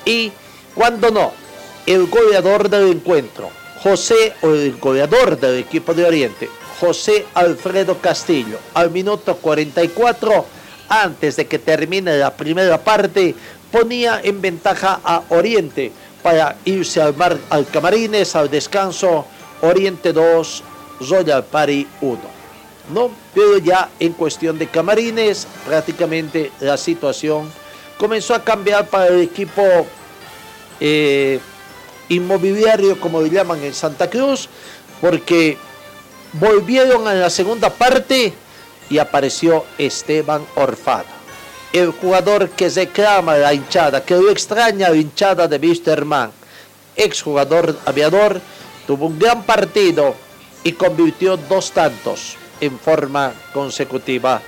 [0.06, 0.32] Y
[0.74, 1.32] cuando no,
[1.86, 3.50] el goleador del encuentro,
[3.84, 6.50] José, o el goleador del equipo de Oriente,
[6.80, 10.46] José Alfredo Castillo, al minuto 44,
[10.90, 13.36] antes de que termine la primera parte,
[13.74, 19.26] ponía en ventaja a Oriente para irse al, mar, al Camarines, al descanso,
[19.62, 20.64] Oriente 2,
[21.10, 22.20] Royal Party 1.
[22.94, 23.10] ¿no?
[23.34, 27.52] Pero ya en cuestión de Camarines, prácticamente la situación
[27.98, 29.64] comenzó a cambiar para el equipo
[30.80, 31.40] eh,
[32.10, 34.50] inmobiliario, como le llaman en Santa Cruz,
[35.02, 35.58] porque
[36.34, 38.34] volvieron a la segunda parte
[38.88, 41.23] y apareció Esteban Orfano
[41.74, 46.32] el jugador que reclama la hinchada, que lo extraña la hinchada de Wisterman,
[46.96, 48.40] exjugador aviador,
[48.86, 50.14] tuvo un gran partido
[50.64, 54.40] y convirtió dos tantos en forma consecutiva.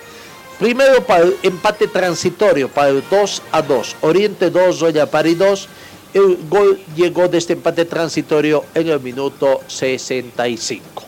[0.60, 3.96] Primero para el empate transitorio, para el 2 a 2.
[4.02, 5.68] Oriente 2, Royal Pari 2.
[6.14, 11.04] El gol llegó de este empate transitorio en el minuto 65.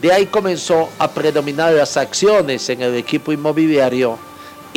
[0.00, 4.18] De ahí comenzó a predominar las acciones en el equipo inmobiliario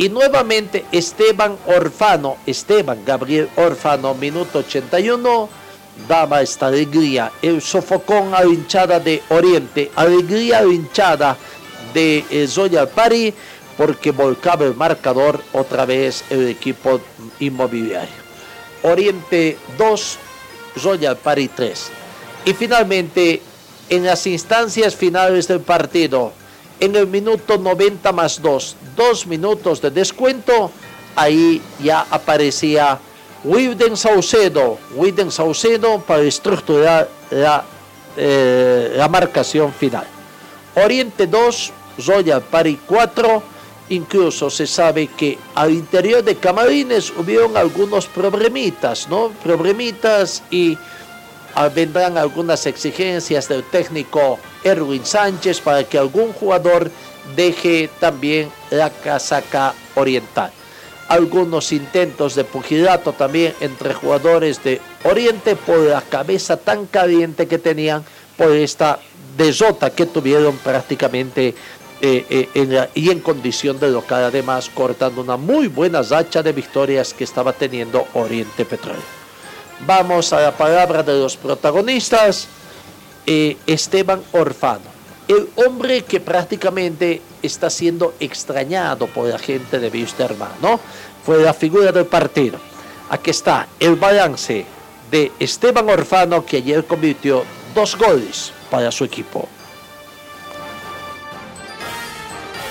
[0.00, 5.46] y nuevamente Esteban Orfano, Esteban Gabriel Orfano, minuto 81,
[6.08, 7.30] daba esta alegría.
[7.42, 11.36] El sofocón a hinchada de Oriente, alegría a hinchada
[11.92, 13.34] de eh, Zoya Pari,
[13.76, 16.98] porque volcaba el marcador otra vez el equipo
[17.38, 18.20] inmobiliario.
[18.84, 20.18] Oriente 2,
[20.82, 21.90] Royal Pari 3.
[22.46, 23.42] Y finalmente,
[23.90, 26.32] en las instancias finales del partido,
[26.80, 30.70] en el minuto 90 más 2, dos minutos de descuento,
[31.14, 32.98] ahí ya aparecía
[33.44, 37.64] Wilden Saucedo, Wilden Saucedo para estructurar la,
[38.16, 40.06] eh, la marcación final.
[40.74, 41.72] Oriente 2,
[42.06, 43.42] Royal Pari 4,
[43.90, 49.30] incluso se sabe que al interior de Camarines hubieron algunos problemitas, ¿no?
[49.42, 50.78] Problemitas y
[51.74, 56.90] vendrán algunas exigencias del técnico Erwin Sánchez para que algún jugador
[57.36, 60.50] deje también la casaca oriental.
[61.08, 67.58] Algunos intentos de pugilato también entre jugadores de Oriente por la cabeza tan caliente que
[67.58, 68.04] tenían
[68.36, 69.00] por esta
[69.36, 71.54] desota que tuvieron prácticamente
[72.02, 77.12] eh, eh, y en condición de local, además cortando una muy buena racha de victorias
[77.12, 79.19] que estaba teniendo Oriente Petróleo.
[79.86, 82.48] Vamos a la palabra de los protagonistas.
[83.26, 84.90] Eh, Esteban Orfano,
[85.28, 90.80] el hombre que prácticamente está siendo extrañado por la gente de Wisterman, ¿no?
[91.24, 92.58] Fue la figura del partido.
[93.10, 94.64] Aquí está el balance
[95.10, 99.48] de Esteban Orfano que ayer convirtió dos goles para su equipo.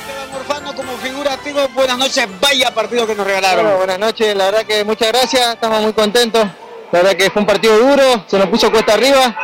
[0.07, 3.77] Esteban Orfano como figura activa, buenas noches, vaya partido que nos regalaron.
[3.77, 6.47] buenas noches, la verdad que muchas gracias, estamos muy contentos.
[6.91, 9.35] La verdad que fue un partido duro, se nos puso cuesta arriba,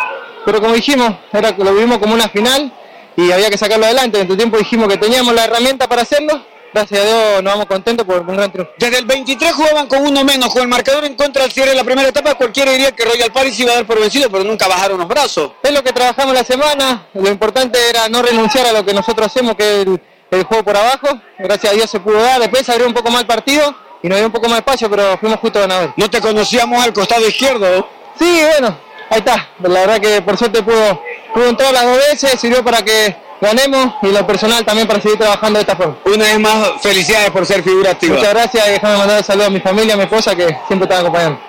[0.45, 2.71] pero como dijimos, era, lo vimos como una final
[3.15, 4.19] y había que sacarlo adelante.
[4.19, 6.43] En tu tiempo dijimos que teníamos la herramienta para hacerlo.
[6.73, 8.73] Gracias a Dios nos vamos contentos por un gran triunfo.
[8.77, 11.75] Desde el 23 jugaban con uno menos, con el marcador en contra al cierre de
[11.75, 12.33] la primera etapa.
[12.33, 15.51] Cualquiera diría que Royal Paris iba a dar por vencido, pero nunca bajaron los brazos.
[15.63, 17.07] Es lo que trabajamos la semana.
[17.13, 20.63] Lo importante era no renunciar a lo que nosotros hacemos, que es el, el juego
[20.63, 21.07] por abajo.
[21.37, 22.41] Gracias a Dios se pudo dar.
[22.41, 24.87] Después abrió un poco más el partido y nos dio un poco más de espacio,
[24.87, 25.93] pero fuimos justo ganadores.
[25.97, 27.89] No te conocíamos al costado izquierdo.
[28.19, 28.77] Sí, bueno,
[29.09, 29.49] ahí está.
[29.63, 31.01] La verdad que por suerte pudo,
[31.33, 35.17] pudo entrar las dos veces, sirvió para que ganemos y lo personal también para seguir
[35.17, 35.97] trabajando de esta forma.
[36.05, 38.17] Una vez más, felicidades por ser figura activa.
[38.17, 40.83] Muchas gracias y déjame mandar un saludo a mi familia, a mi esposa que siempre
[40.83, 41.39] están acompañando.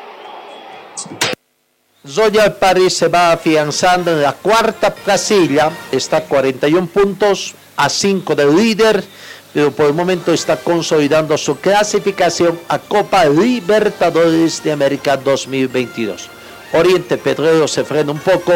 [2.05, 8.35] Royal Paris se va afianzando en la cuarta casilla, está a 41 puntos, a 5
[8.35, 9.05] del líder,
[9.57, 16.29] pero por el momento está consolidando su clasificación a Copa Libertadores de América 2022.
[16.75, 18.53] Oriente Petróleo se frena un poco,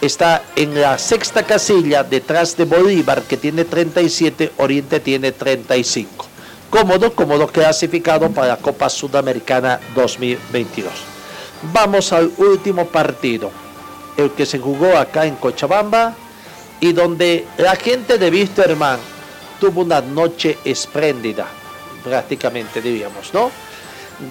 [0.00, 6.24] está en la sexta casilla detrás de Bolívar que tiene 37, Oriente tiene 35.
[6.70, 10.90] Cómodo, cómodo clasificado para la Copa Sudamericana 2022.
[11.70, 13.50] Vamos al último partido,
[14.16, 16.14] el que se jugó acá en Cochabamba
[16.80, 19.19] y donde la gente de Wisterman
[19.60, 21.46] tuvo una noche espléndida,
[22.02, 23.50] prácticamente diríamos, ¿no?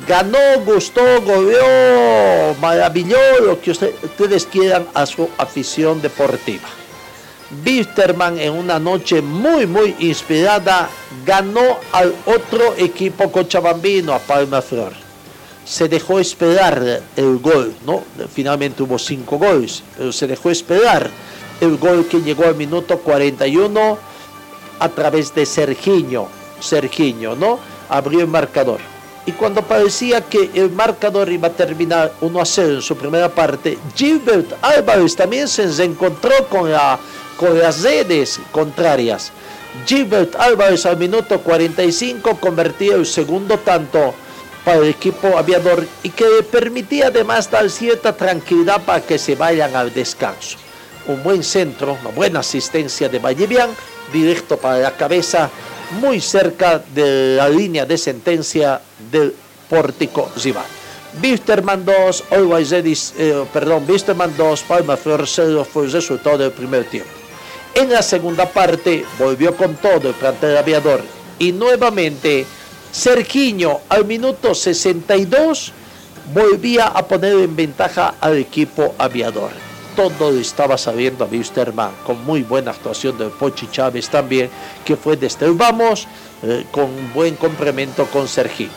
[0.08, 6.68] ganó, gustó, goleó, maravilló, lo que usted- ustedes quieran a su afición deportiva.
[7.66, 10.88] Wisterman en una noche muy, muy inspirada
[11.26, 14.94] ganó al otro equipo cochabambino, a Palma Flor.
[15.66, 18.04] se dejó esperar el gol, ¿no?
[18.34, 21.12] Finalmente hubo cinco goles, pero se dejó esperar
[21.62, 24.00] el gol que llegó al minuto 41
[24.80, 26.28] a través de Sergiño,
[26.60, 27.60] Sergiño, ¿no?
[27.90, 28.80] Abrió el marcador.
[29.26, 33.30] Y cuando parecía que el marcador iba a terminar 1 a 0 en su primera
[33.30, 36.98] parte, Gilbert Álvarez también se encontró con, la,
[37.38, 39.32] con las redes contrarias.
[39.86, 44.16] Gilbert Álvarez al minuto 45 convertía el segundo tanto
[44.66, 49.76] para el equipo aviador y que permitía además dar cierta tranquilidad para que se vayan
[49.76, 50.58] al descanso.
[51.08, 53.70] Un buen centro, una buena asistencia de Vallevian,
[54.12, 55.50] directo para la cabeza,
[56.00, 58.82] muy cerca de la línea de sentencia
[59.12, 59.34] del
[59.70, 60.66] pórtico rival.
[61.22, 62.70] Wisterman 2, Always
[64.38, 67.10] 2, Palma Flor 0 fue el resultado del primer tiempo.
[67.74, 71.02] En la segunda parte volvió con todo el plantel aviador
[71.40, 72.46] y nuevamente
[72.92, 75.72] Sergiño al minuto 62
[76.34, 79.69] volvía a poner en ventaja al equipo aviador.
[80.00, 84.50] Todo estaba sabiendo a Wisterman, con muy buena actuación de Pochi Chávez también,
[84.86, 86.08] que fue desde el vamos
[86.42, 88.72] eh, con buen complemento con Sergiño.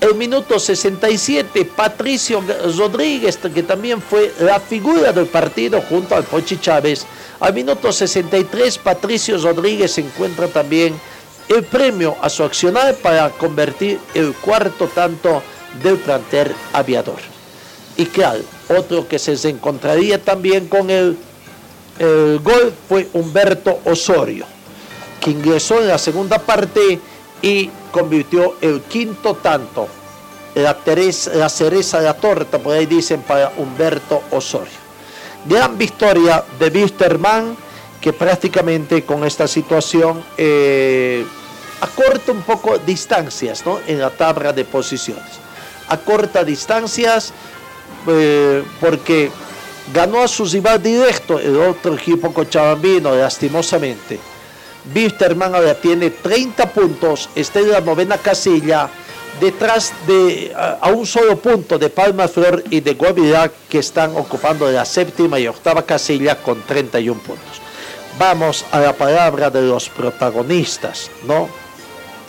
[0.00, 2.40] El minuto 67, Patricio
[2.76, 7.04] Rodríguez, que también fue la figura del partido junto al Pochi Chávez.
[7.40, 10.94] Al minuto 63, Patricio Rodríguez encuentra también
[11.48, 15.42] el premio a su accionar para convertir el cuarto tanto
[15.82, 17.18] del planter aviador.
[17.96, 21.16] Y claro, otro que se encontraría también con el,
[21.98, 24.46] gol fue Humberto Osorio,
[25.20, 27.00] que ingresó en la segunda parte
[27.42, 29.88] y convirtió el quinto tanto,
[30.54, 30.76] la,
[31.34, 34.78] la cereza de la torta, por ahí dicen, para Humberto Osorio.
[35.44, 37.56] Gran victoria de Wisterman,
[38.00, 41.24] que prácticamente con esta situación eh,
[41.80, 43.80] acorta un poco distancias ¿no?
[43.86, 45.24] en la tabla de posiciones.
[45.88, 47.32] Acorta distancias
[48.08, 49.30] eh, porque
[49.92, 54.18] ganó a su rival directo el otro equipo cochabambino, lastimosamente.
[54.94, 58.88] Wisterman ahora tiene 30 puntos, está en la novena casilla,
[59.40, 64.70] detrás de a, un solo punto de Palma Flor y de Guavirá, que están ocupando
[64.70, 67.60] la séptima y octava casilla con 31 puntos.
[68.18, 71.48] Vamos a la palabra de los protagonistas, ¿no?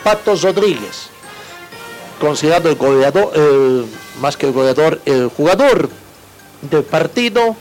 [0.04, 1.10] Patos Rodríguez,
[2.20, 3.32] considerado el goleador,
[4.20, 5.90] más que el goleador, el jugador
[6.62, 7.56] del partido,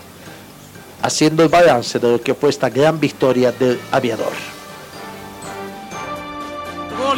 [1.01, 4.33] haciendo el balance de lo que fue esta gran victoria del aviador.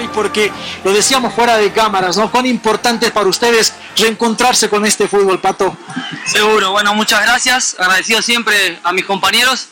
[0.02, 0.52] Y porque
[0.84, 2.32] lo decíamos fuera de cámaras, ¿no?
[2.32, 5.76] Cuán importante es para ustedes reencontrarse con este fútbol, Pato.
[6.26, 7.76] Seguro, bueno, muchas gracias.
[7.78, 9.68] Agradecido siempre a mis compañeros.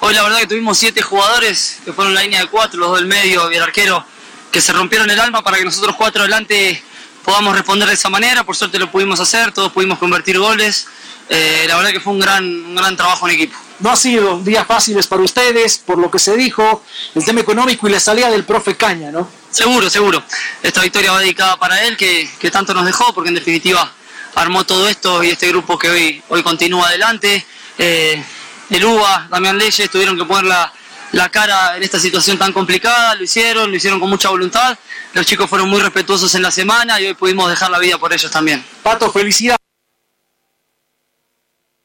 [0.00, 2.98] Hoy la verdad que tuvimos siete jugadores que fueron la línea de cuatro, los dos
[2.98, 4.04] del medio y el arquero
[4.50, 6.82] que se rompieron el alma para que nosotros cuatro adelante
[7.24, 8.44] podamos responder de esa manera.
[8.44, 10.86] Por suerte lo pudimos hacer, todos pudimos convertir goles.
[11.28, 13.56] Eh, la verdad que fue un gran, un gran trabajo en equipo.
[13.80, 17.88] No ha sido días fáciles para ustedes, por lo que se dijo, el tema económico
[17.88, 19.28] y la salida del profe Caña, ¿no?
[19.50, 20.22] Seguro, seguro.
[20.62, 23.92] Esta victoria va dedicada para él, que, que tanto nos dejó, porque en definitiva
[24.34, 27.44] armó todo esto y este grupo que hoy, hoy continúa adelante.
[27.78, 28.22] Eh,
[28.70, 30.72] el UBA, Damián Leyes, tuvieron que poner la,
[31.12, 34.76] la cara en esta situación tan complicada, lo hicieron, lo hicieron con mucha voluntad.
[35.12, 38.12] Los chicos fueron muy respetuosos en la semana y hoy pudimos dejar la vida por
[38.12, 38.64] ellos también.
[38.82, 39.58] Pato, felicidades.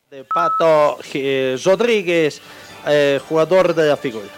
[0.10, 2.42] De Pato eh, Rodríguez,
[2.86, 4.30] eh, jugador de la figura.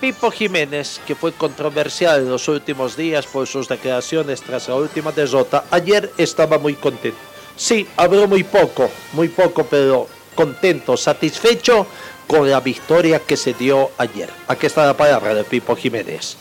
[0.00, 5.10] Pipo Jiménez, que fue controversial en los últimos días por sus declaraciones tras la última
[5.10, 7.18] derrota, ayer estaba muy contento.
[7.56, 11.86] Sí, habló muy poco, muy poco, pero contento, satisfecho
[12.26, 14.30] con la victoria que se dio ayer.
[14.48, 16.36] Aquí está la palabra de Pipo Jiménez.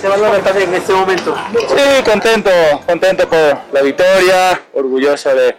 [0.00, 1.36] se valora también en este momento?
[1.52, 2.50] Sí, contento,
[2.86, 5.56] contento por la victoria, orgulloso de,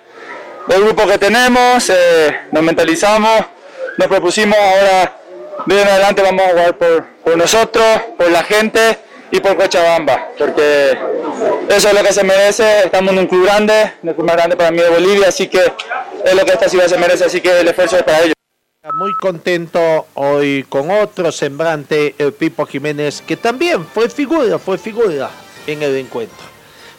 [0.68, 3.46] del grupo que tenemos, eh, nos mentalizamos,
[3.98, 5.18] nos propusimos ahora
[5.66, 7.86] de en adelante vamos a jugar por, por nosotros,
[8.18, 10.98] por la gente y por Cochabamba, porque
[11.70, 14.56] eso es lo que se merece, estamos en un club grande, el club más grande
[14.56, 15.62] para mí de Bolivia, así que
[16.24, 18.34] es lo que esta ciudad se merece, así que el esfuerzo es para ellos.
[18.94, 25.30] Muy contento hoy con otro sembrante, el Pipo Jiménez, que también fue figura, fue figura
[25.66, 26.46] en el encuentro.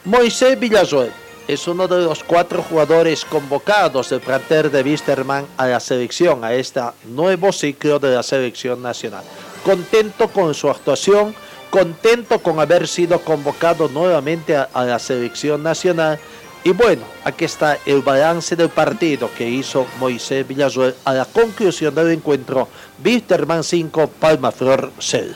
[0.04, 1.10] Moisés Villasuel
[1.48, 6.52] es uno de los cuatro jugadores convocados del planter de Wisterman a la selección, a
[6.52, 9.24] este nuevo ciclo de la selección nacional.
[9.64, 11.34] Contento con su actuación,
[11.70, 16.18] contento con haber sido convocado nuevamente a, la selección nacional.
[16.64, 21.94] Y bueno, aquí está el balance del partido que hizo Moisés Villasuel a la conclusión
[21.94, 22.68] del encuentro.
[23.04, 25.34] Wisterman 5, Palma Flor 0.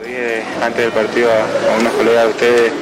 [0.00, 2.72] Hoy, eh, antes del partido a, a unos colegas de ustedes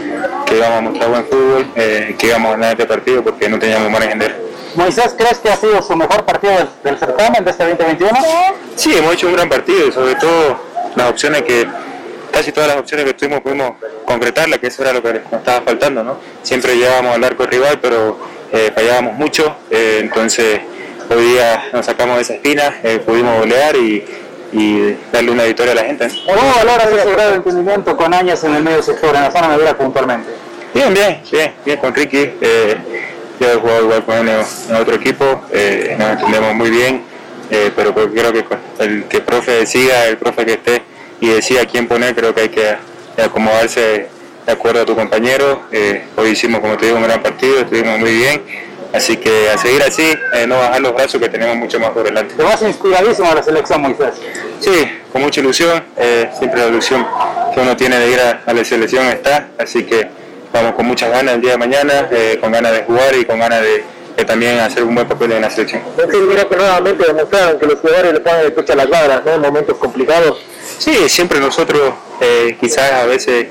[0.47, 3.59] que íbamos a mostrar buen fútbol, eh, que íbamos a ganar este partido porque no
[3.59, 4.35] teníamos margen de.
[4.75, 8.19] Moisés, ¿crees que ha sido su mejor partido del, del certamen de este 2021?
[8.77, 11.67] Sí, hemos hecho un gran partido y sobre todo las opciones que,
[12.31, 13.73] casi todas las opciones que tuvimos pudimos
[14.05, 16.19] concretarlas, que eso era lo que nos estaba faltando, ¿no?
[16.43, 18.19] Siempre llegábamos al arco rival, pero
[18.53, 20.61] eh, fallábamos mucho, eh, entonces
[21.09, 24.05] hoy día nos sacamos de esa espina, eh, pudimos golear y,
[24.53, 26.09] y darle una victoria a la gente.
[26.27, 29.49] ¿Cómo valoras ese grado de entendimiento con Áñez en el medio sector, en la zona
[29.49, 30.31] madura puntualmente?
[30.73, 32.31] Bien, bien, bien, bien con Ricky.
[32.41, 32.77] Eh,
[33.41, 34.29] yo he jugado igual con él
[34.69, 37.03] en, otro equipo, eh, nos entendemos muy bien,
[37.51, 40.83] eh, pero creo creo que con el que el profe decida, el profe que esté
[41.21, 42.77] y decida quién poner, creo que hay que
[43.23, 44.09] acomodarse
[44.47, 45.63] de acuerdo a tu compañero.
[45.73, 48.43] Eh, hoy hicimos, como te digo, un gran partido, estuvimos muy bien,
[48.93, 52.05] así que a seguir así, eh, no bajar los brazos que tenemos mucho más por
[52.05, 52.35] delante.
[52.35, 54.15] Te vas inspiradísimo a la selección, Moisés.
[54.61, 57.07] Sí, con mucha ilusión, eh, siempre la ilusión
[57.55, 60.09] que uno tiene de ir a, a la selección está, así que
[60.53, 63.39] vamos con muchas ganas el día de mañana, eh, con ganas de jugar y con
[63.39, 63.85] ganas de,
[64.21, 65.83] de también hacer un buen papel en la selección.
[66.29, 69.33] mira que nuevamente demostraron que los jugadores le ponen el pecho a las balas, ¿no?
[69.33, 70.39] En momentos complicados.
[70.79, 73.47] Sí, siempre nosotros, eh, quizás a veces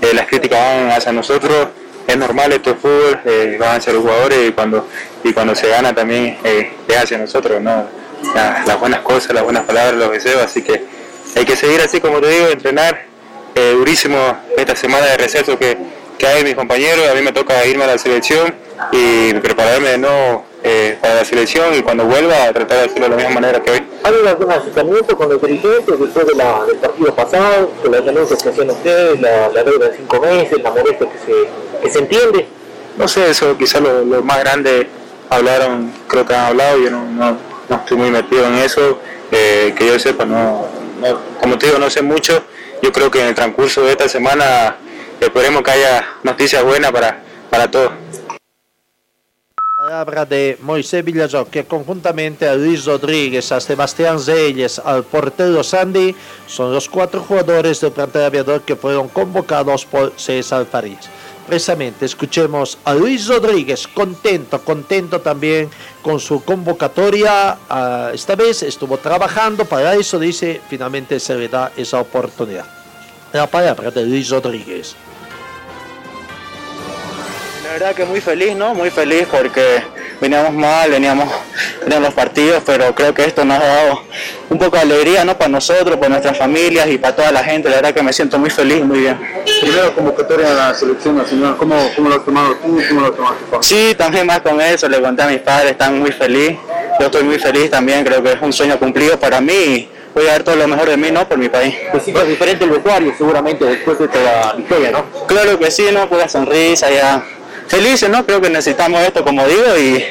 [0.00, 1.68] eh, las críticas van hacia nosotros,
[2.06, 4.88] es normal esto es fútbol, eh, van hacia los jugadores y cuando,
[5.24, 7.86] y cuando se gana también eh, es hacia nosotros, ¿no?
[8.34, 10.84] La- las buenas cosas, las buenas palabras, los deseos, así que
[11.36, 13.04] hay que seguir así como te digo, entrenar
[13.54, 15.76] durísimo esta semana de receso que,
[16.16, 18.54] que hay mis compañeros, a mí me toca irme a la selección
[18.90, 23.04] y prepararme de nuevo eh, para la selección y cuando vuelva a tratar de hacerlo
[23.04, 23.82] de la misma manera que hoy.
[24.04, 28.04] ¿Ha habido algún acercamiento con los dirigentes después de la, del partido pasado, con las
[28.04, 31.90] denuncias que hacían ustedes, la, la deuda de cinco meses, la molestia que se, que
[31.90, 32.46] se entiende?
[32.96, 34.86] No sé, eso quizás los lo más grandes
[35.30, 37.36] hablaron, creo que han hablado, yo no, no,
[37.68, 38.98] no estoy muy metido en eso,
[39.30, 40.66] eh, que yo sepa, no,
[41.00, 42.42] no- como te digo, no sé mucho,
[42.82, 44.76] yo creo que en el transcurso de esta semana
[45.20, 47.92] esperemos que haya noticias buenas para, para todos.
[49.92, 56.16] Palabra de Moisés Villazón, que conjuntamente a Luis Rodríguez, a Sebastián Zeyes, al portero Sandy,
[56.46, 61.10] son los cuatro jugadores del plantel aviador que fueron convocados por César Farías.
[61.46, 65.68] Precisamente, escuchemos a Luis Rodríguez, contento, contento también
[66.00, 67.58] con su convocatoria.
[67.68, 72.64] Ah, esta vez estuvo trabajando para eso, dice, finalmente se le da esa oportunidad.
[73.34, 74.96] La palabra de Luis Rodríguez.
[77.72, 78.74] La verdad que muy feliz, ¿no?
[78.74, 79.82] Muy feliz porque
[80.20, 81.26] veníamos mal, veníamos
[81.86, 84.02] en los partidos, pero creo que esto nos ha dado
[84.50, 85.38] un poco de alegría, ¿no?
[85.38, 87.70] Para nosotros, para nuestras familias y para toda la gente.
[87.70, 89.18] La verdad que me siento muy feliz, muy bien.
[89.62, 92.78] Primero convocatoria a la selección nacional, ¿cómo, cómo lo has tomado tú?
[92.90, 93.42] ¿Cómo lo tomaste?
[93.62, 96.58] Sí, también más con eso, le conté a mis padres, están muy felices.
[97.00, 100.26] Yo estoy muy feliz también, creo que es un sueño cumplido para mí y voy
[100.26, 101.26] a dar todo lo mejor de mí, ¿no?
[101.26, 101.74] Por mi país.
[101.90, 105.06] Pues sí, es diferente el vestuario seguramente después de esta victoria, ¿no?
[105.26, 106.06] Claro que sí, ¿no?
[106.06, 107.24] Pura sonrisa, ya
[107.72, 108.26] felices, ¿no?
[108.26, 110.04] Creo que necesitamos esto, como digo, y,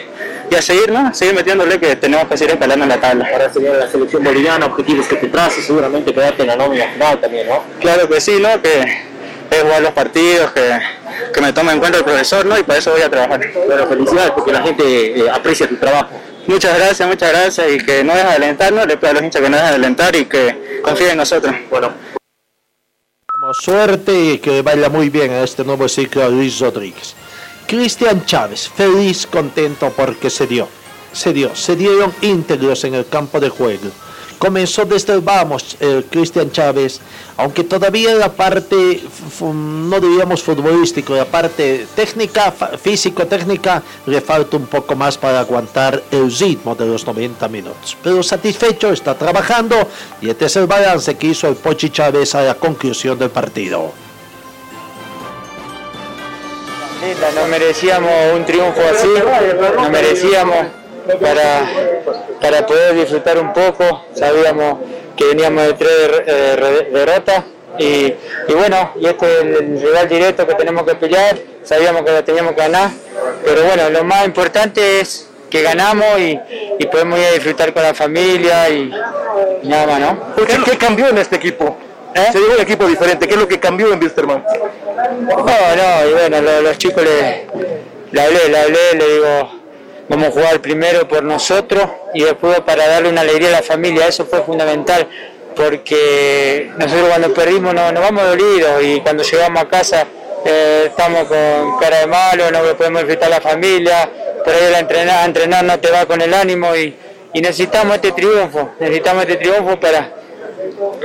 [0.49, 1.14] y a seguir, ¿no?
[1.14, 3.30] Seguir metiéndole que tenemos que seguir escalando en la tabla.
[3.32, 7.22] Ahora sería la selección boliviana, objetivos que te traces, seguramente quedarte en la nómina final
[7.22, 7.64] también, ¿no?
[7.80, 8.59] Claro que sí, ¿no?
[8.64, 8.82] Que
[9.51, 10.80] es jugar los partidos, que,
[11.32, 12.57] que me tome en cuenta el profesor, ¿no?
[12.57, 13.39] Y para eso voy a trabajar.
[13.68, 16.20] Bueno, felicidades porque la gente eh, aprecia tu trabajo.
[16.47, 19.41] Muchas gracias, muchas gracias y que no dejen de alentarnos, le pido a los hinchas
[19.43, 21.53] que no dejen de alentar y que confíen en nosotros.
[21.70, 21.93] Bueno.
[23.53, 27.16] Suerte y que vaya muy bien en este nuevo ciclo a Luis Rodríguez.
[27.72, 30.67] Cristian Chávez, feliz, contento porque se dio.
[31.13, 33.88] Se dio, se dieron íntegros en el campo de juego.
[34.38, 35.78] Comenzó desde el vamos
[36.09, 36.99] Cristian Chávez,
[37.38, 39.01] aunque todavía la parte,
[39.39, 46.30] no diríamos futbolístico, la parte técnica, físico-técnica, le falta un poco más para aguantar el
[46.30, 47.95] ritmo de los 90 minutos.
[48.03, 49.78] Pero satisfecho, está trabajando
[50.22, 53.93] y este es el balance que hizo el Pochi Chávez a la conclusión del partido.
[57.32, 59.07] Linda, no merecíamos un triunfo así,
[59.75, 60.67] no merecíamos
[61.21, 61.65] para,
[62.41, 64.79] para poder disfrutar un poco, sabíamos
[65.15, 65.91] que veníamos de tres
[66.25, 67.43] eh, derrotas
[67.77, 67.86] y,
[68.47, 72.23] y bueno, y este es el rival directo que tenemos que pelear, sabíamos que lo
[72.23, 72.89] teníamos que ganar,
[73.43, 76.39] pero bueno, lo más importante es que ganamos y,
[76.79, 78.91] y podemos ir a disfrutar con la familia y,
[79.63, 80.36] y nada más, ¿no?
[80.45, 81.77] ¿Qué, qué cambió en este equipo?
[82.32, 84.43] Se llegó un equipo diferente, ¿qué es lo que cambió en Wisterman?
[84.45, 87.47] No, no, y bueno, lo- los chicos le,
[88.12, 89.51] le hablé, le hablé, le digo,
[90.09, 94.07] vamos a jugar primero por nosotros y después para darle una alegría a la familia,
[94.07, 95.07] eso fue fundamental,
[95.55, 100.05] porque nosotros cuando perdimos nos, nos vamos dolidos y cuando llegamos a casa
[100.45, 104.09] eh, estamos con cara de malo, no podemos disfrutar la familia,
[104.43, 106.95] por ahí a entrenar, a entrenar no te va con el ánimo y,
[107.34, 110.09] y necesitamos este triunfo, necesitamos este triunfo para,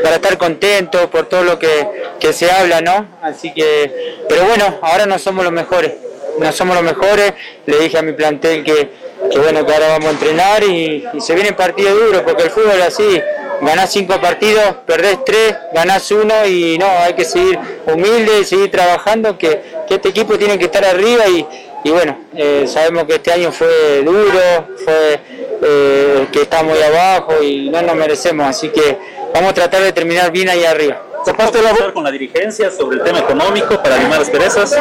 [0.02, 1.88] para estar contento por todo lo que,
[2.18, 3.06] que se habla, ¿no?
[3.22, 5.92] Así que, pero bueno, ahora no somos los mejores,
[6.38, 7.32] no somos los mejores.
[7.66, 8.90] Le dije a mi plantel que,
[9.30, 12.50] que bueno, que ahora vamos a entrenar y, y se viene partido duro, porque el
[12.50, 13.20] fútbol es así,
[13.60, 19.36] ganás cinco partidos, perdés tres, ganás uno y no, hay que seguir humilde, seguir trabajando,
[19.38, 21.46] que, que este equipo tiene que estar arriba y,
[21.84, 25.20] y bueno, eh, sabemos que este año fue duro, fue
[25.62, 29.92] eh, que estamos ahí abajo y no nos merecemos, así que vamos a tratar de
[29.92, 31.02] terminar bien ahí arriba.
[31.24, 34.78] ¿Tapaste la boca con la dirigencia sobre el tema económico para limar las perezas?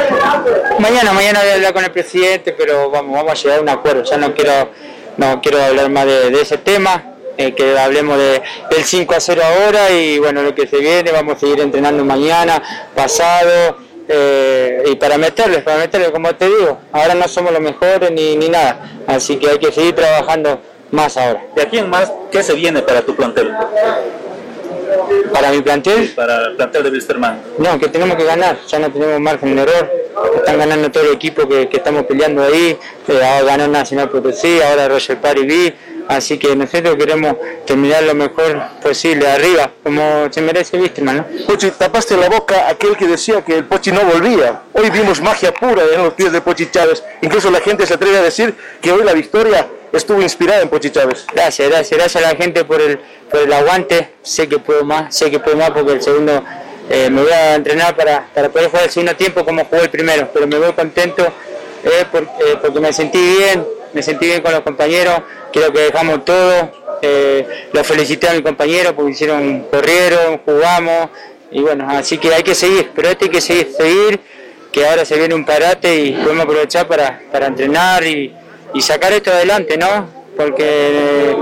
[0.77, 3.69] Mañana, mañana voy a hablar con el presidente, pero vamos, vamos a llegar a un
[3.69, 4.03] acuerdo.
[4.03, 4.69] Ya no quiero,
[5.17, 9.19] no quiero hablar más de, de ese tema, eh, que hablemos de, del 5 a
[9.19, 12.61] 0 ahora y bueno, lo que se viene, vamos a seguir entrenando mañana,
[12.95, 13.77] pasado,
[14.07, 18.37] eh, y para meterles, para meterles, como te digo, ahora no somos los mejores ni,
[18.37, 21.43] ni nada, así que hay que seguir trabajando más ahora.
[21.55, 23.51] ¿De aquí en más qué se viene para tu plantel?
[25.33, 26.09] ¿Para mi plantel?
[26.15, 27.41] Para el plantel de Wilstermann.
[27.57, 29.91] No, que tenemos que ganar, ya no tenemos margen de error.
[30.37, 32.77] Están ganando todo el equipo que, que estamos peleando ahí.
[33.07, 35.75] Eh, ahora ganó Nacional Potosí, ahora Roger Party B.
[36.07, 41.25] Así que nosotros queremos terminar lo mejor posible arriba, como se merece Wisterman, ¿no?
[41.47, 44.61] Pochi, tapaste la boca a aquel que decía que el Pochi no volvía.
[44.73, 47.03] Hoy vimos magia pura en los pies de Pochi Chávez.
[47.21, 49.67] Incluso la gente se atreve a decir que hoy la victoria
[49.97, 51.25] estuvo inspirada en Pochi Chávez.
[51.33, 54.09] Gracias, gracias, gracias a la gente por el, por el aguante.
[54.21, 56.43] Sé que puedo más, sé que puedo más porque el segundo
[56.89, 59.89] eh, me voy a entrenar para, para poder jugar el segundo tiempo como jugué el
[59.89, 61.23] primero, pero me voy contento
[61.83, 65.21] eh, eh, porque me sentí bien, me sentí bien con los compañeros,
[65.53, 66.71] creo que dejamos todo,
[67.01, 71.09] eh, los felicité a mi compañero porque hicieron, corrieron, jugamos
[71.51, 74.19] y bueno, así que hay que seguir, pero este hay que seguir, seguir,
[74.71, 78.33] que ahora se viene un parate y podemos aprovechar para, para entrenar y,
[78.75, 80.07] y sacar esto adelante, ¿no?
[80.37, 81.35] Porque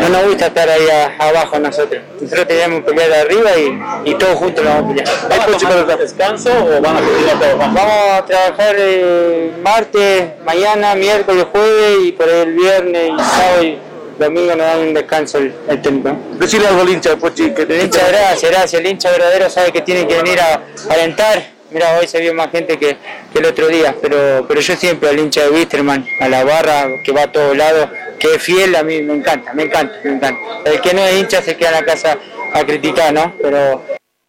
[0.00, 2.00] no nos gusta estar ahí a- abajo nosotros.
[2.20, 5.08] Nosotros teníamos que pelear arriba y, y todos juntos lo vamos a pelear.
[5.28, 7.58] ¿Van a tomar descanso o van a trabajando?
[7.58, 13.78] Vamos a trabajar eh, martes, mañana, miércoles, jueves y por el viernes y sábado y
[14.18, 16.16] domingo nos dan un descanso el, el técnico.
[16.34, 18.74] Decirle algo al hincha, Pochi, que El hincha, gracias, gracias.
[18.80, 21.42] El hincha verdadero sabe que tiene que venir a a alentar.
[21.72, 22.96] Mira, hoy se vio más gente que,
[23.32, 26.86] que el otro día, pero, pero yo siempre al hincha de Wisterman, a la barra
[27.04, 30.12] que va a todos lados, que es fiel, a mí me encanta, me encanta, me
[30.12, 30.40] encanta.
[30.64, 32.18] El que no es hincha se queda en la casa
[32.52, 33.32] a criticar, ¿no?
[33.40, 33.82] Pero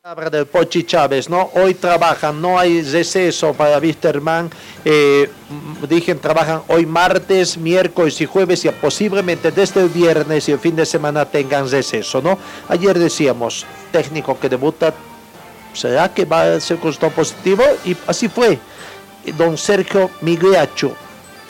[0.03, 1.49] Palabra del Pochi Chávez, ¿no?
[1.53, 4.49] Hoy trabajan, no hay receso para Wisterman.
[4.83, 5.29] Eh,
[5.87, 10.75] dije, trabajan hoy martes, miércoles y jueves y posiblemente desde el viernes y el fin
[10.75, 12.37] de semana tengan receso, ¿no?
[12.67, 14.93] Ayer decíamos, técnico que debuta,
[15.74, 17.63] ¿será que va a ser constado positivo?
[17.86, 18.59] Y así fue.
[19.38, 20.93] Don Sergio Migliaccio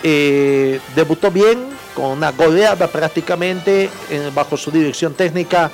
[0.04, 1.66] eh, debutó bien,
[1.96, 5.72] con una goleada prácticamente en- bajo su dirección técnica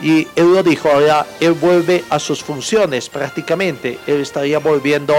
[0.00, 5.14] y él lo dijo, ahora él vuelve a sus funciones prácticamente, él estaría volviendo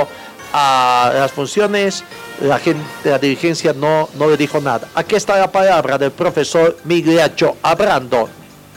[0.53, 2.03] a las funciones,
[2.41, 4.87] la gente, la dirigencia no, no le dijo nada.
[4.93, 8.29] Aquí está la palabra del profesor Migliaccio hablando,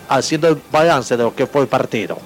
[0.09, 2.19] haciendo el balance de lo que fue el partido.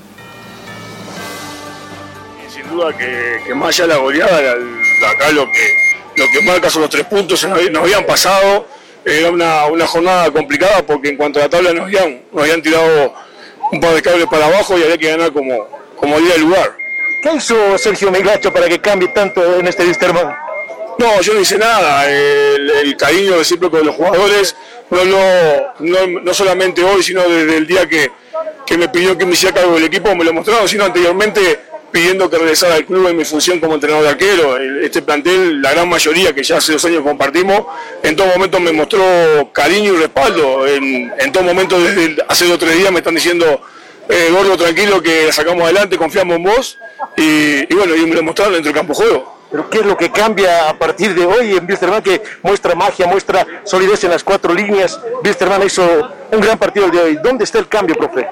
[2.70, 5.74] Duda que, que más allá de la goleada, la- acá lo que,
[6.16, 8.66] lo que marca son los tres puntos, nos, habían- nos habían pasado,
[9.04, 12.62] era una, una jornada complicada porque en cuanto a la tabla nos habían, nos habían
[12.62, 13.14] tirado
[13.72, 16.76] un par de cables para abajo y había que ganar como, como día el lugar.
[17.22, 20.34] ¿Qué hizo Sergio Migacho para que cambie tanto en este Wisterman?
[20.98, 22.10] No, yo no hice nada.
[22.10, 24.56] El, el cariño de los jugadores,
[24.90, 28.10] no, no, no, no solamente hoy, sino desde el día que,
[28.66, 31.60] que me pidió que me hiciera cargo del equipo, me lo mostraron, sino anteriormente
[31.90, 34.56] pidiendo que regresara al club en mi función como entrenador de arquero.
[34.82, 37.62] Este plantel, la gran mayoría que ya hace dos años compartimos,
[38.02, 39.02] en todo momento me mostró
[39.52, 40.66] cariño y respaldo.
[40.66, 43.60] En, en todo momento, desde hace dos o tres días me están diciendo,
[44.08, 46.78] eh, gordo, tranquilo, que la sacamos adelante, confiamos en vos.
[47.16, 49.38] Y, bueno, y me lo mostraron dentro del campo juego.
[49.50, 53.06] ¿Pero qué es lo que cambia a partir de hoy en Wisterman que muestra magia,
[53.06, 55.00] muestra solidez en las cuatro líneas?
[55.24, 55.82] Wisterman hizo
[56.30, 57.18] un gran partido el de hoy.
[57.22, 58.28] ¿Dónde está el cambio, profe?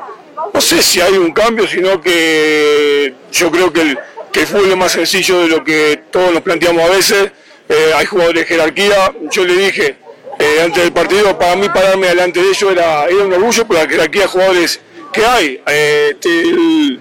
[0.54, 3.98] No sé si hay un cambio, sino que yo creo que el,
[4.32, 7.30] que el fútbol es más sencillo de lo que todos nos planteamos a veces.
[7.68, 9.12] Eh, hay jugadores de jerarquía.
[9.30, 9.96] Yo le dije
[10.38, 13.76] eh, antes del partido, para mí pararme delante de ellos era, era un orgullo por
[13.76, 14.80] la jerarquía de jugadores
[15.12, 15.62] que hay.
[15.66, 17.00] Eh, este, el-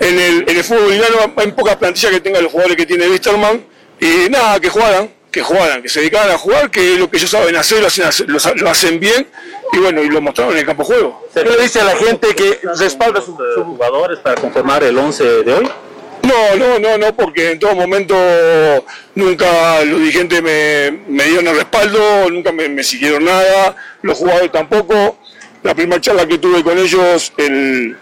[0.00, 3.08] en, el, en el fútbol boliviano hay pocas plantillas que tengan los jugadores que tiene
[3.08, 3.62] Wisterman.
[4.00, 7.16] Y nada, que jugaran, que jugaran, que se dedicaran a jugar, que es lo que
[7.18, 9.26] ellos saben hacer, lo hacen, lo, lo hacen bien.
[9.72, 11.28] Y bueno, y lo mostraron en el campo de juego.
[11.32, 14.98] ¿Qué le dice a la gente que respalda a sus sus jugadores para conformar el
[14.98, 15.70] 11 de hoy?
[16.22, 18.14] No, no, no, no, porque en todo momento
[19.14, 24.52] nunca los dirigentes me, me dieron el respaldo, nunca me, me siguieron nada, los jugadores
[24.52, 25.18] tampoco.
[25.62, 27.96] La primera charla que tuve con ellos el,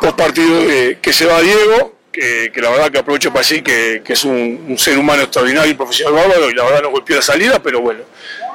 [0.00, 4.02] post partido eh, que se va Diego, que, la verdad que aprovecho para decir que,
[4.06, 7.62] es un, ser humano extraordinario y profesional bárbaro y la verdad no golpeó la salida,
[7.62, 8.00] pero bueno,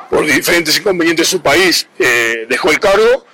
[0.09, 3.25] por diferentes inconvenientes de su país eh, dejó el cargo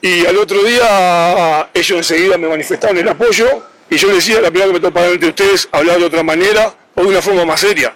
[0.00, 4.50] y al otro día ellos enseguida me manifestaron el apoyo y yo les decía, la
[4.50, 7.22] primera que me tocó para delante de ustedes, hablar de otra manera o de una
[7.22, 7.94] forma más seria.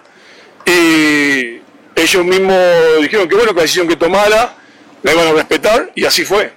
[0.65, 1.61] Y
[1.95, 2.57] ellos mismos
[3.01, 4.55] dijeron que bueno, que la decisión que tomara
[5.01, 6.51] la iban a respetar y así fue.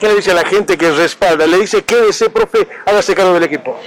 [0.00, 1.46] ¿Qué le dice a la gente que respalda?
[1.46, 3.80] Le dice, quédese, profe, hágase cargo del equipo.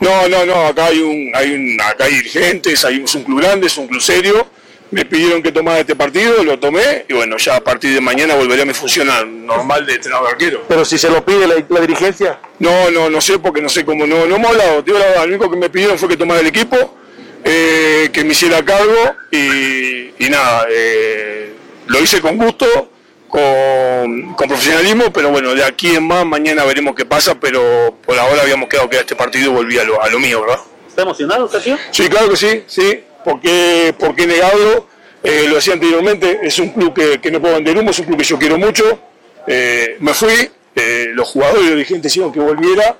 [0.00, 3.40] No, no, no, acá hay un, hay un, acá hay dirigentes, hay, es un club
[3.40, 4.46] grande, es un club serio.
[4.88, 8.36] Me pidieron que tomara este partido, lo tomé y bueno, ya a partir de mañana
[8.36, 9.08] volveré a mi función
[9.44, 10.62] normal de entrenador arquero.
[10.68, 12.38] Pero si se lo pide la, la dirigencia.
[12.60, 15.22] No, no, no sé porque no sé cómo, no, no hemos hablado, digo la verdad,
[15.26, 16.96] lo único que me pidieron fue que tomara el equipo,
[17.42, 21.52] eh, que me hiciera cargo y, y nada, eh,
[21.88, 22.92] lo hice con gusto,
[23.28, 28.18] con, con profesionalismo, pero bueno, de aquí en más mañana veremos qué pasa, pero por
[28.18, 30.60] ahora habíamos quedado que este partido volvía a lo, a lo mío, ¿verdad?
[30.88, 31.78] ¿Está emocionado, Sergio?
[31.90, 34.88] Sí, claro que sí, sí, porque, porque negarlo,
[35.22, 38.06] eh, lo decía anteriormente, es un club que, que no puedo vender humo, es un
[38.06, 38.98] club que yo quiero mucho,
[39.46, 42.96] eh, me fui, eh, los jugadores y los dirigentes hicieron que volviera,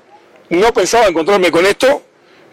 [0.49, 2.03] no pensaba encontrarme con esto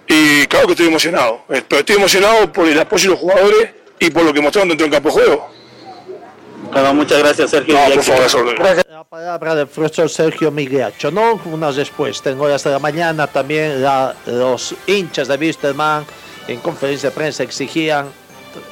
[0.07, 4.11] y claro que estoy emocionado, pero estoy emocionado por el apoyo de los jugadores y
[4.11, 5.54] por lo que mostraron dentro del campo de juego.
[6.75, 7.75] Bueno, muchas gracias, Sergio.
[7.75, 8.85] No, por favor.
[8.91, 11.41] La palabra del profesor Sergio Migliaccio, ¿no?
[11.45, 16.05] Unas después, tengo hasta la mañana también la- los hinchas de Wisterman
[16.49, 18.07] en conferencia de prensa exigían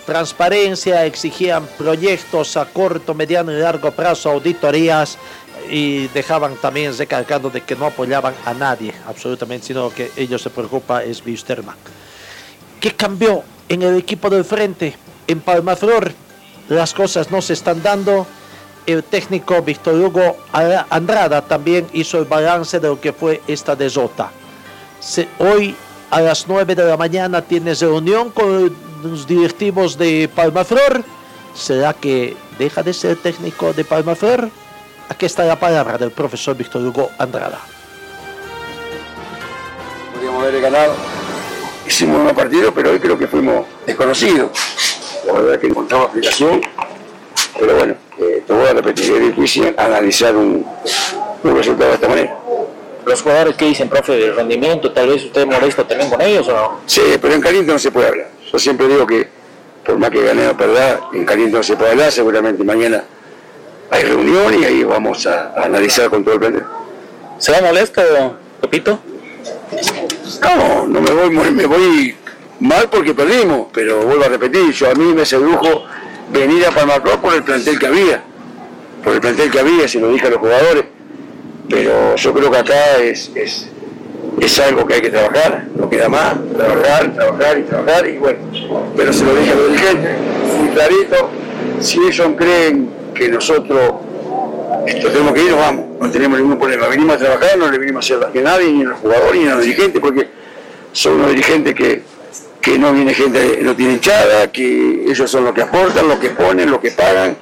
[0.05, 5.17] transparencia, exigían proyectos a corto, mediano y largo plazo, auditorías
[5.71, 10.51] y dejaban también recalcando de que no apoyaban a nadie, absolutamente, sino que ellos se
[10.51, 11.77] preocupa es Wisterman.
[12.81, 14.95] ¿Qué cambió en el equipo del frente?
[15.27, 16.13] En Palmaflor
[16.69, 18.27] las cosas no se están dando.
[18.85, 20.37] El técnico Víctor Hugo
[20.91, 24.31] Andrada también hizo el balance de lo que fue esta derrota.
[24.99, 25.77] Se- hoy
[26.11, 31.05] a las 9 de la mañana tiene reunión con los directivos de Palmaflor.
[31.55, 34.49] ¿Será que deja de ser técnico de Palmaflor?
[35.09, 37.61] Aquí está la palabra del profesor Víctor Hugo Andrada.
[40.13, 40.95] Podríamos haber ganado.
[41.87, 44.51] Hicimos un partido, pero hoy creo que fuimos desconocidos.
[45.27, 46.61] La verdad que encontramos aplicación,
[47.59, 50.67] pero bueno, eh, te voy a repetir, es difícil analizar un,
[51.45, 52.37] un resultado de esta manera.
[53.05, 56.53] Los jugadores que dicen, profe, del rendimiento, tal vez usted molesta también con ellos o
[56.53, 56.81] no?
[56.87, 58.31] Sí, pero en caliente no se puede hablar.
[58.53, 59.29] Yo siempre digo que
[59.85, 63.05] por más que gané o perda, en caliente no se puede hablar, seguramente mañana
[63.91, 66.65] hay reunión y ahí vamos a, a analizar con todo el plantel.
[67.39, 68.03] ¿Se va molesto,
[68.61, 68.99] Pepito?
[70.43, 72.17] No, no me voy, me voy
[72.63, 75.85] mal porque perdimos, pero vuelvo a repetir, yo a mí me sedujo
[76.33, 78.23] venir a Palmacló por el plantel que había,
[79.03, 80.85] por el plantel que había, se lo dije a los jugadores,
[81.69, 83.69] pero yo creo que acá es, es,
[84.41, 88.39] es algo que hay que trabajar, no queda más, trabajar, trabajar y trabajar, y bueno,
[88.97, 90.17] pero se lo dije a los dirigentes,
[90.59, 91.31] muy clarito,
[91.81, 93.95] si ellos creen que nosotros
[94.87, 96.89] esto tenemos que ir, nos vamos, no tenemos ningún problema.
[96.89, 99.49] Venimos a trabajar, no le venimos a hacer a nadie, ni a los jugadores, ni
[99.49, 100.29] a los dirigentes, porque
[100.93, 102.03] son unos dirigentes que,
[102.63, 106.31] que no viene gente, no tiene hinchada, que ellos son los que aportan, los que
[106.31, 107.37] ponen, los que pagan.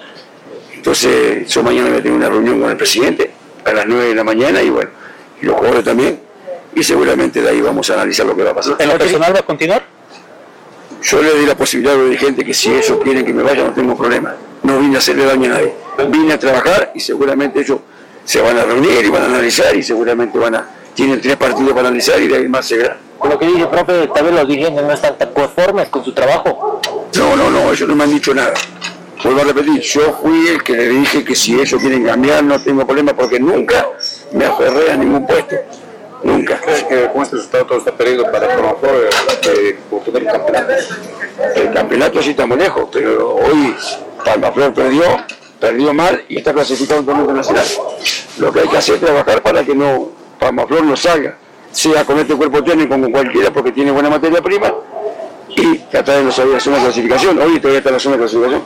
[0.74, 3.30] Entonces, yo mañana voy a tener una reunión con el presidente
[3.66, 4.90] a las 9 de la mañana y bueno,
[5.42, 6.18] y los jugadores también,
[6.74, 8.76] y seguramente de ahí vamos a analizar lo que va a pasar.
[8.78, 9.82] ¿En lo personal va a continuar?
[11.02, 13.64] Yo le doy la posibilidad a los dirigentes que si ellos quieren que me vaya
[13.64, 14.34] no tengo problema.
[14.62, 15.74] No vine a hacerle daño a nadie.
[16.08, 17.80] Vine a trabajar y seguramente ellos
[18.24, 21.72] se van a reunir y van a analizar y seguramente van a tienen tres partidos
[21.72, 22.96] para analizar y de ahí más se verá.
[23.20, 26.12] Con lo que dice, profe, tal vez los dirigentes no están tan conformes con su
[26.12, 26.80] trabajo.
[27.18, 28.54] No, no, no, ellos no me han dicho nada.
[29.22, 32.58] Vuelvo a repetir, yo fui el que le dije que si ellos quieren cambiar no
[32.62, 33.86] tengo problema porque nunca
[34.32, 35.54] me aferré a ningún puesto.
[36.22, 36.58] Nunca.
[36.60, 39.10] ¿Crees que con este resultado todo está perdido para Palmaflor
[39.54, 40.72] eh, obtener el campeonato?
[41.56, 43.76] El campeonato sí estamos lejos, pero hoy
[44.24, 45.02] Palmaflor perdió,
[45.60, 47.66] perdió mal y está clasificado en torneo nacional.
[48.38, 50.08] Lo que hay que hacer es trabajar para que no
[50.38, 51.36] Palmaflor no salga,
[51.72, 54.72] sea con este cuerpo técnico como con cualquiera, porque tiene buena materia prima,
[55.48, 57.38] y tratar de no salir a la zona de clasificación.
[57.38, 58.62] Hoy todavía está en la zona de clasificación.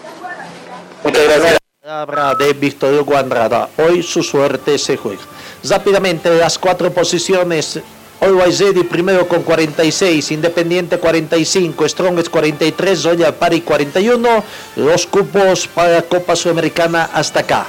[1.04, 1.58] Muchas gracias.
[1.82, 3.68] Palabra de Víctor Hugo Andrada.
[3.76, 5.20] Hoy su suerte se juega.
[5.68, 7.80] Rápidamente, las cuatro posiciones.
[8.20, 14.44] Always Ready primero con 46, Independiente 45, Strongest 43, Royal Party 41.
[14.76, 17.66] Los cupos para Copa Sudamericana hasta acá.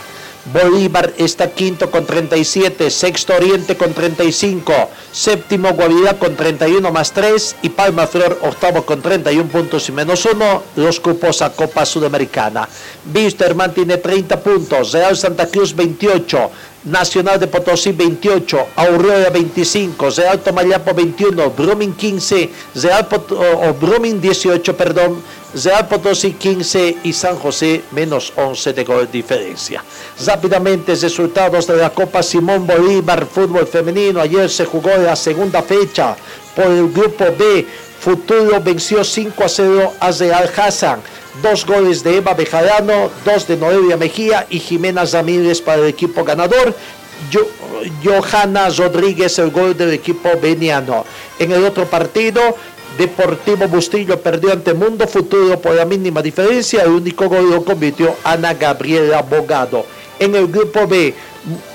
[0.53, 7.55] Bolívar está quinto con 37, sexto Oriente con 35, séptimo Guavirá con 31 más 3
[7.63, 12.69] y Palma Flor octavo con 31 puntos y menos 1, los cupos a Copa Sudamericana.
[13.11, 16.51] Wisterman tiene 30 puntos, Real Santa Cruz 28,
[16.85, 23.73] Nacional de Potosí 28, Aurora 25, Real Tomayapo 21, Brumming 15, Real Pot o, o
[23.73, 25.21] Brumming 18, perdón,
[25.63, 29.83] Real Potosí 15 y San José menos 11 de gol diferencia.
[30.25, 34.21] Rápidamente resultados de la Copa Simón Bolívar Fútbol Femenino.
[34.21, 36.15] Ayer se jugó la segunda fecha
[36.55, 37.65] por el grupo B.
[37.99, 40.99] Futuro venció 5 a 0 a Real Hassan.
[41.41, 46.23] Dos goles de Eva Bejarano, dos de Noelia Mejía y Jimena Ramírez para el equipo
[46.23, 46.73] ganador.
[48.03, 51.05] Johanna Rodríguez el gol del equipo veniano.
[51.39, 52.41] En el otro partido,
[52.97, 56.83] Deportivo Bustillo perdió ante Mundo Futuro por la mínima diferencia.
[56.83, 59.85] El único gol lo convirtió Ana Gabriela Bogado.
[60.17, 61.13] En el grupo B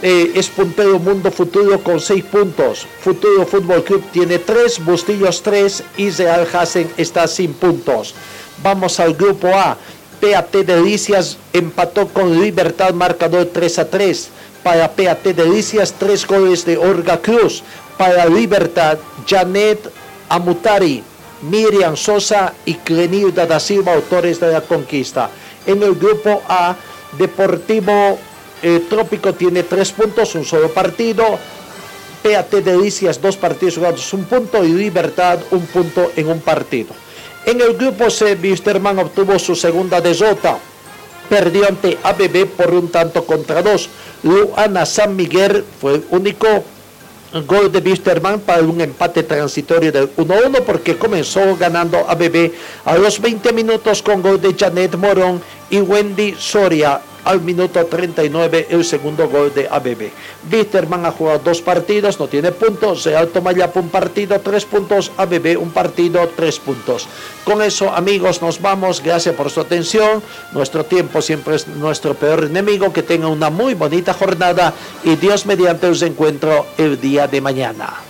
[0.02, 2.86] eh, es puntero Mundo Futuro con 6 puntos.
[3.00, 8.14] Futuro Fútbol Club tiene 3, Bustillos 3 y Real Hasen está sin puntos.
[8.62, 9.76] Vamos al grupo A.
[10.20, 14.28] PAT Delicias empató con Libertad marcador 3 a 3.
[14.62, 17.62] Para PAT Delicias, 3 goles de Orga Cruz.
[17.96, 19.90] Para Libertad, Janet
[20.28, 21.02] Amutari,
[21.42, 25.30] Miriam Sosa y Clenilda da Silva, autores de la conquista.
[25.66, 26.76] En el grupo A,
[27.18, 28.18] Deportivo
[28.62, 31.24] eh, Trópico tiene tres puntos, un solo partido.
[32.22, 34.62] PAT Delicias, dos partidos jugados, un punto.
[34.62, 36.94] Y Libertad, un punto en un partido.
[37.46, 40.58] En el grupo C, Wisterman obtuvo su segunda derrota.
[41.28, 43.88] Perdió ante ABB por un tanto contra dos.
[44.22, 46.46] Luana San Miguel fue el único
[47.46, 52.50] gol de Wisterman para un empate transitorio del 1-1 porque comenzó ganando ABB
[52.84, 57.00] a los 20 minutos con gol de Janet Morón y Wendy Soria
[57.30, 60.10] al minuto 39 el segundo gol de ABB.
[60.50, 63.04] Wisterman ha jugado dos partidos, no tiene puntos.
[63.04, 65.12] Real Tomayapo un partido, tres puntos.
[65.16, 67.06] ABB un partido, tres puntos.
[67.44, 69.00] Con eso, amigos, nos vamos.
[69.00, 70.20] Gracias por su atención.
[70.52, 72.92] Nuestro tiempo siempre es nuestro peor enemigo.
[72.92, 74.74] Que tenga una muy bonita jornada
[75.04, 78.09] y Dios mediante os encuentro el día de mañana.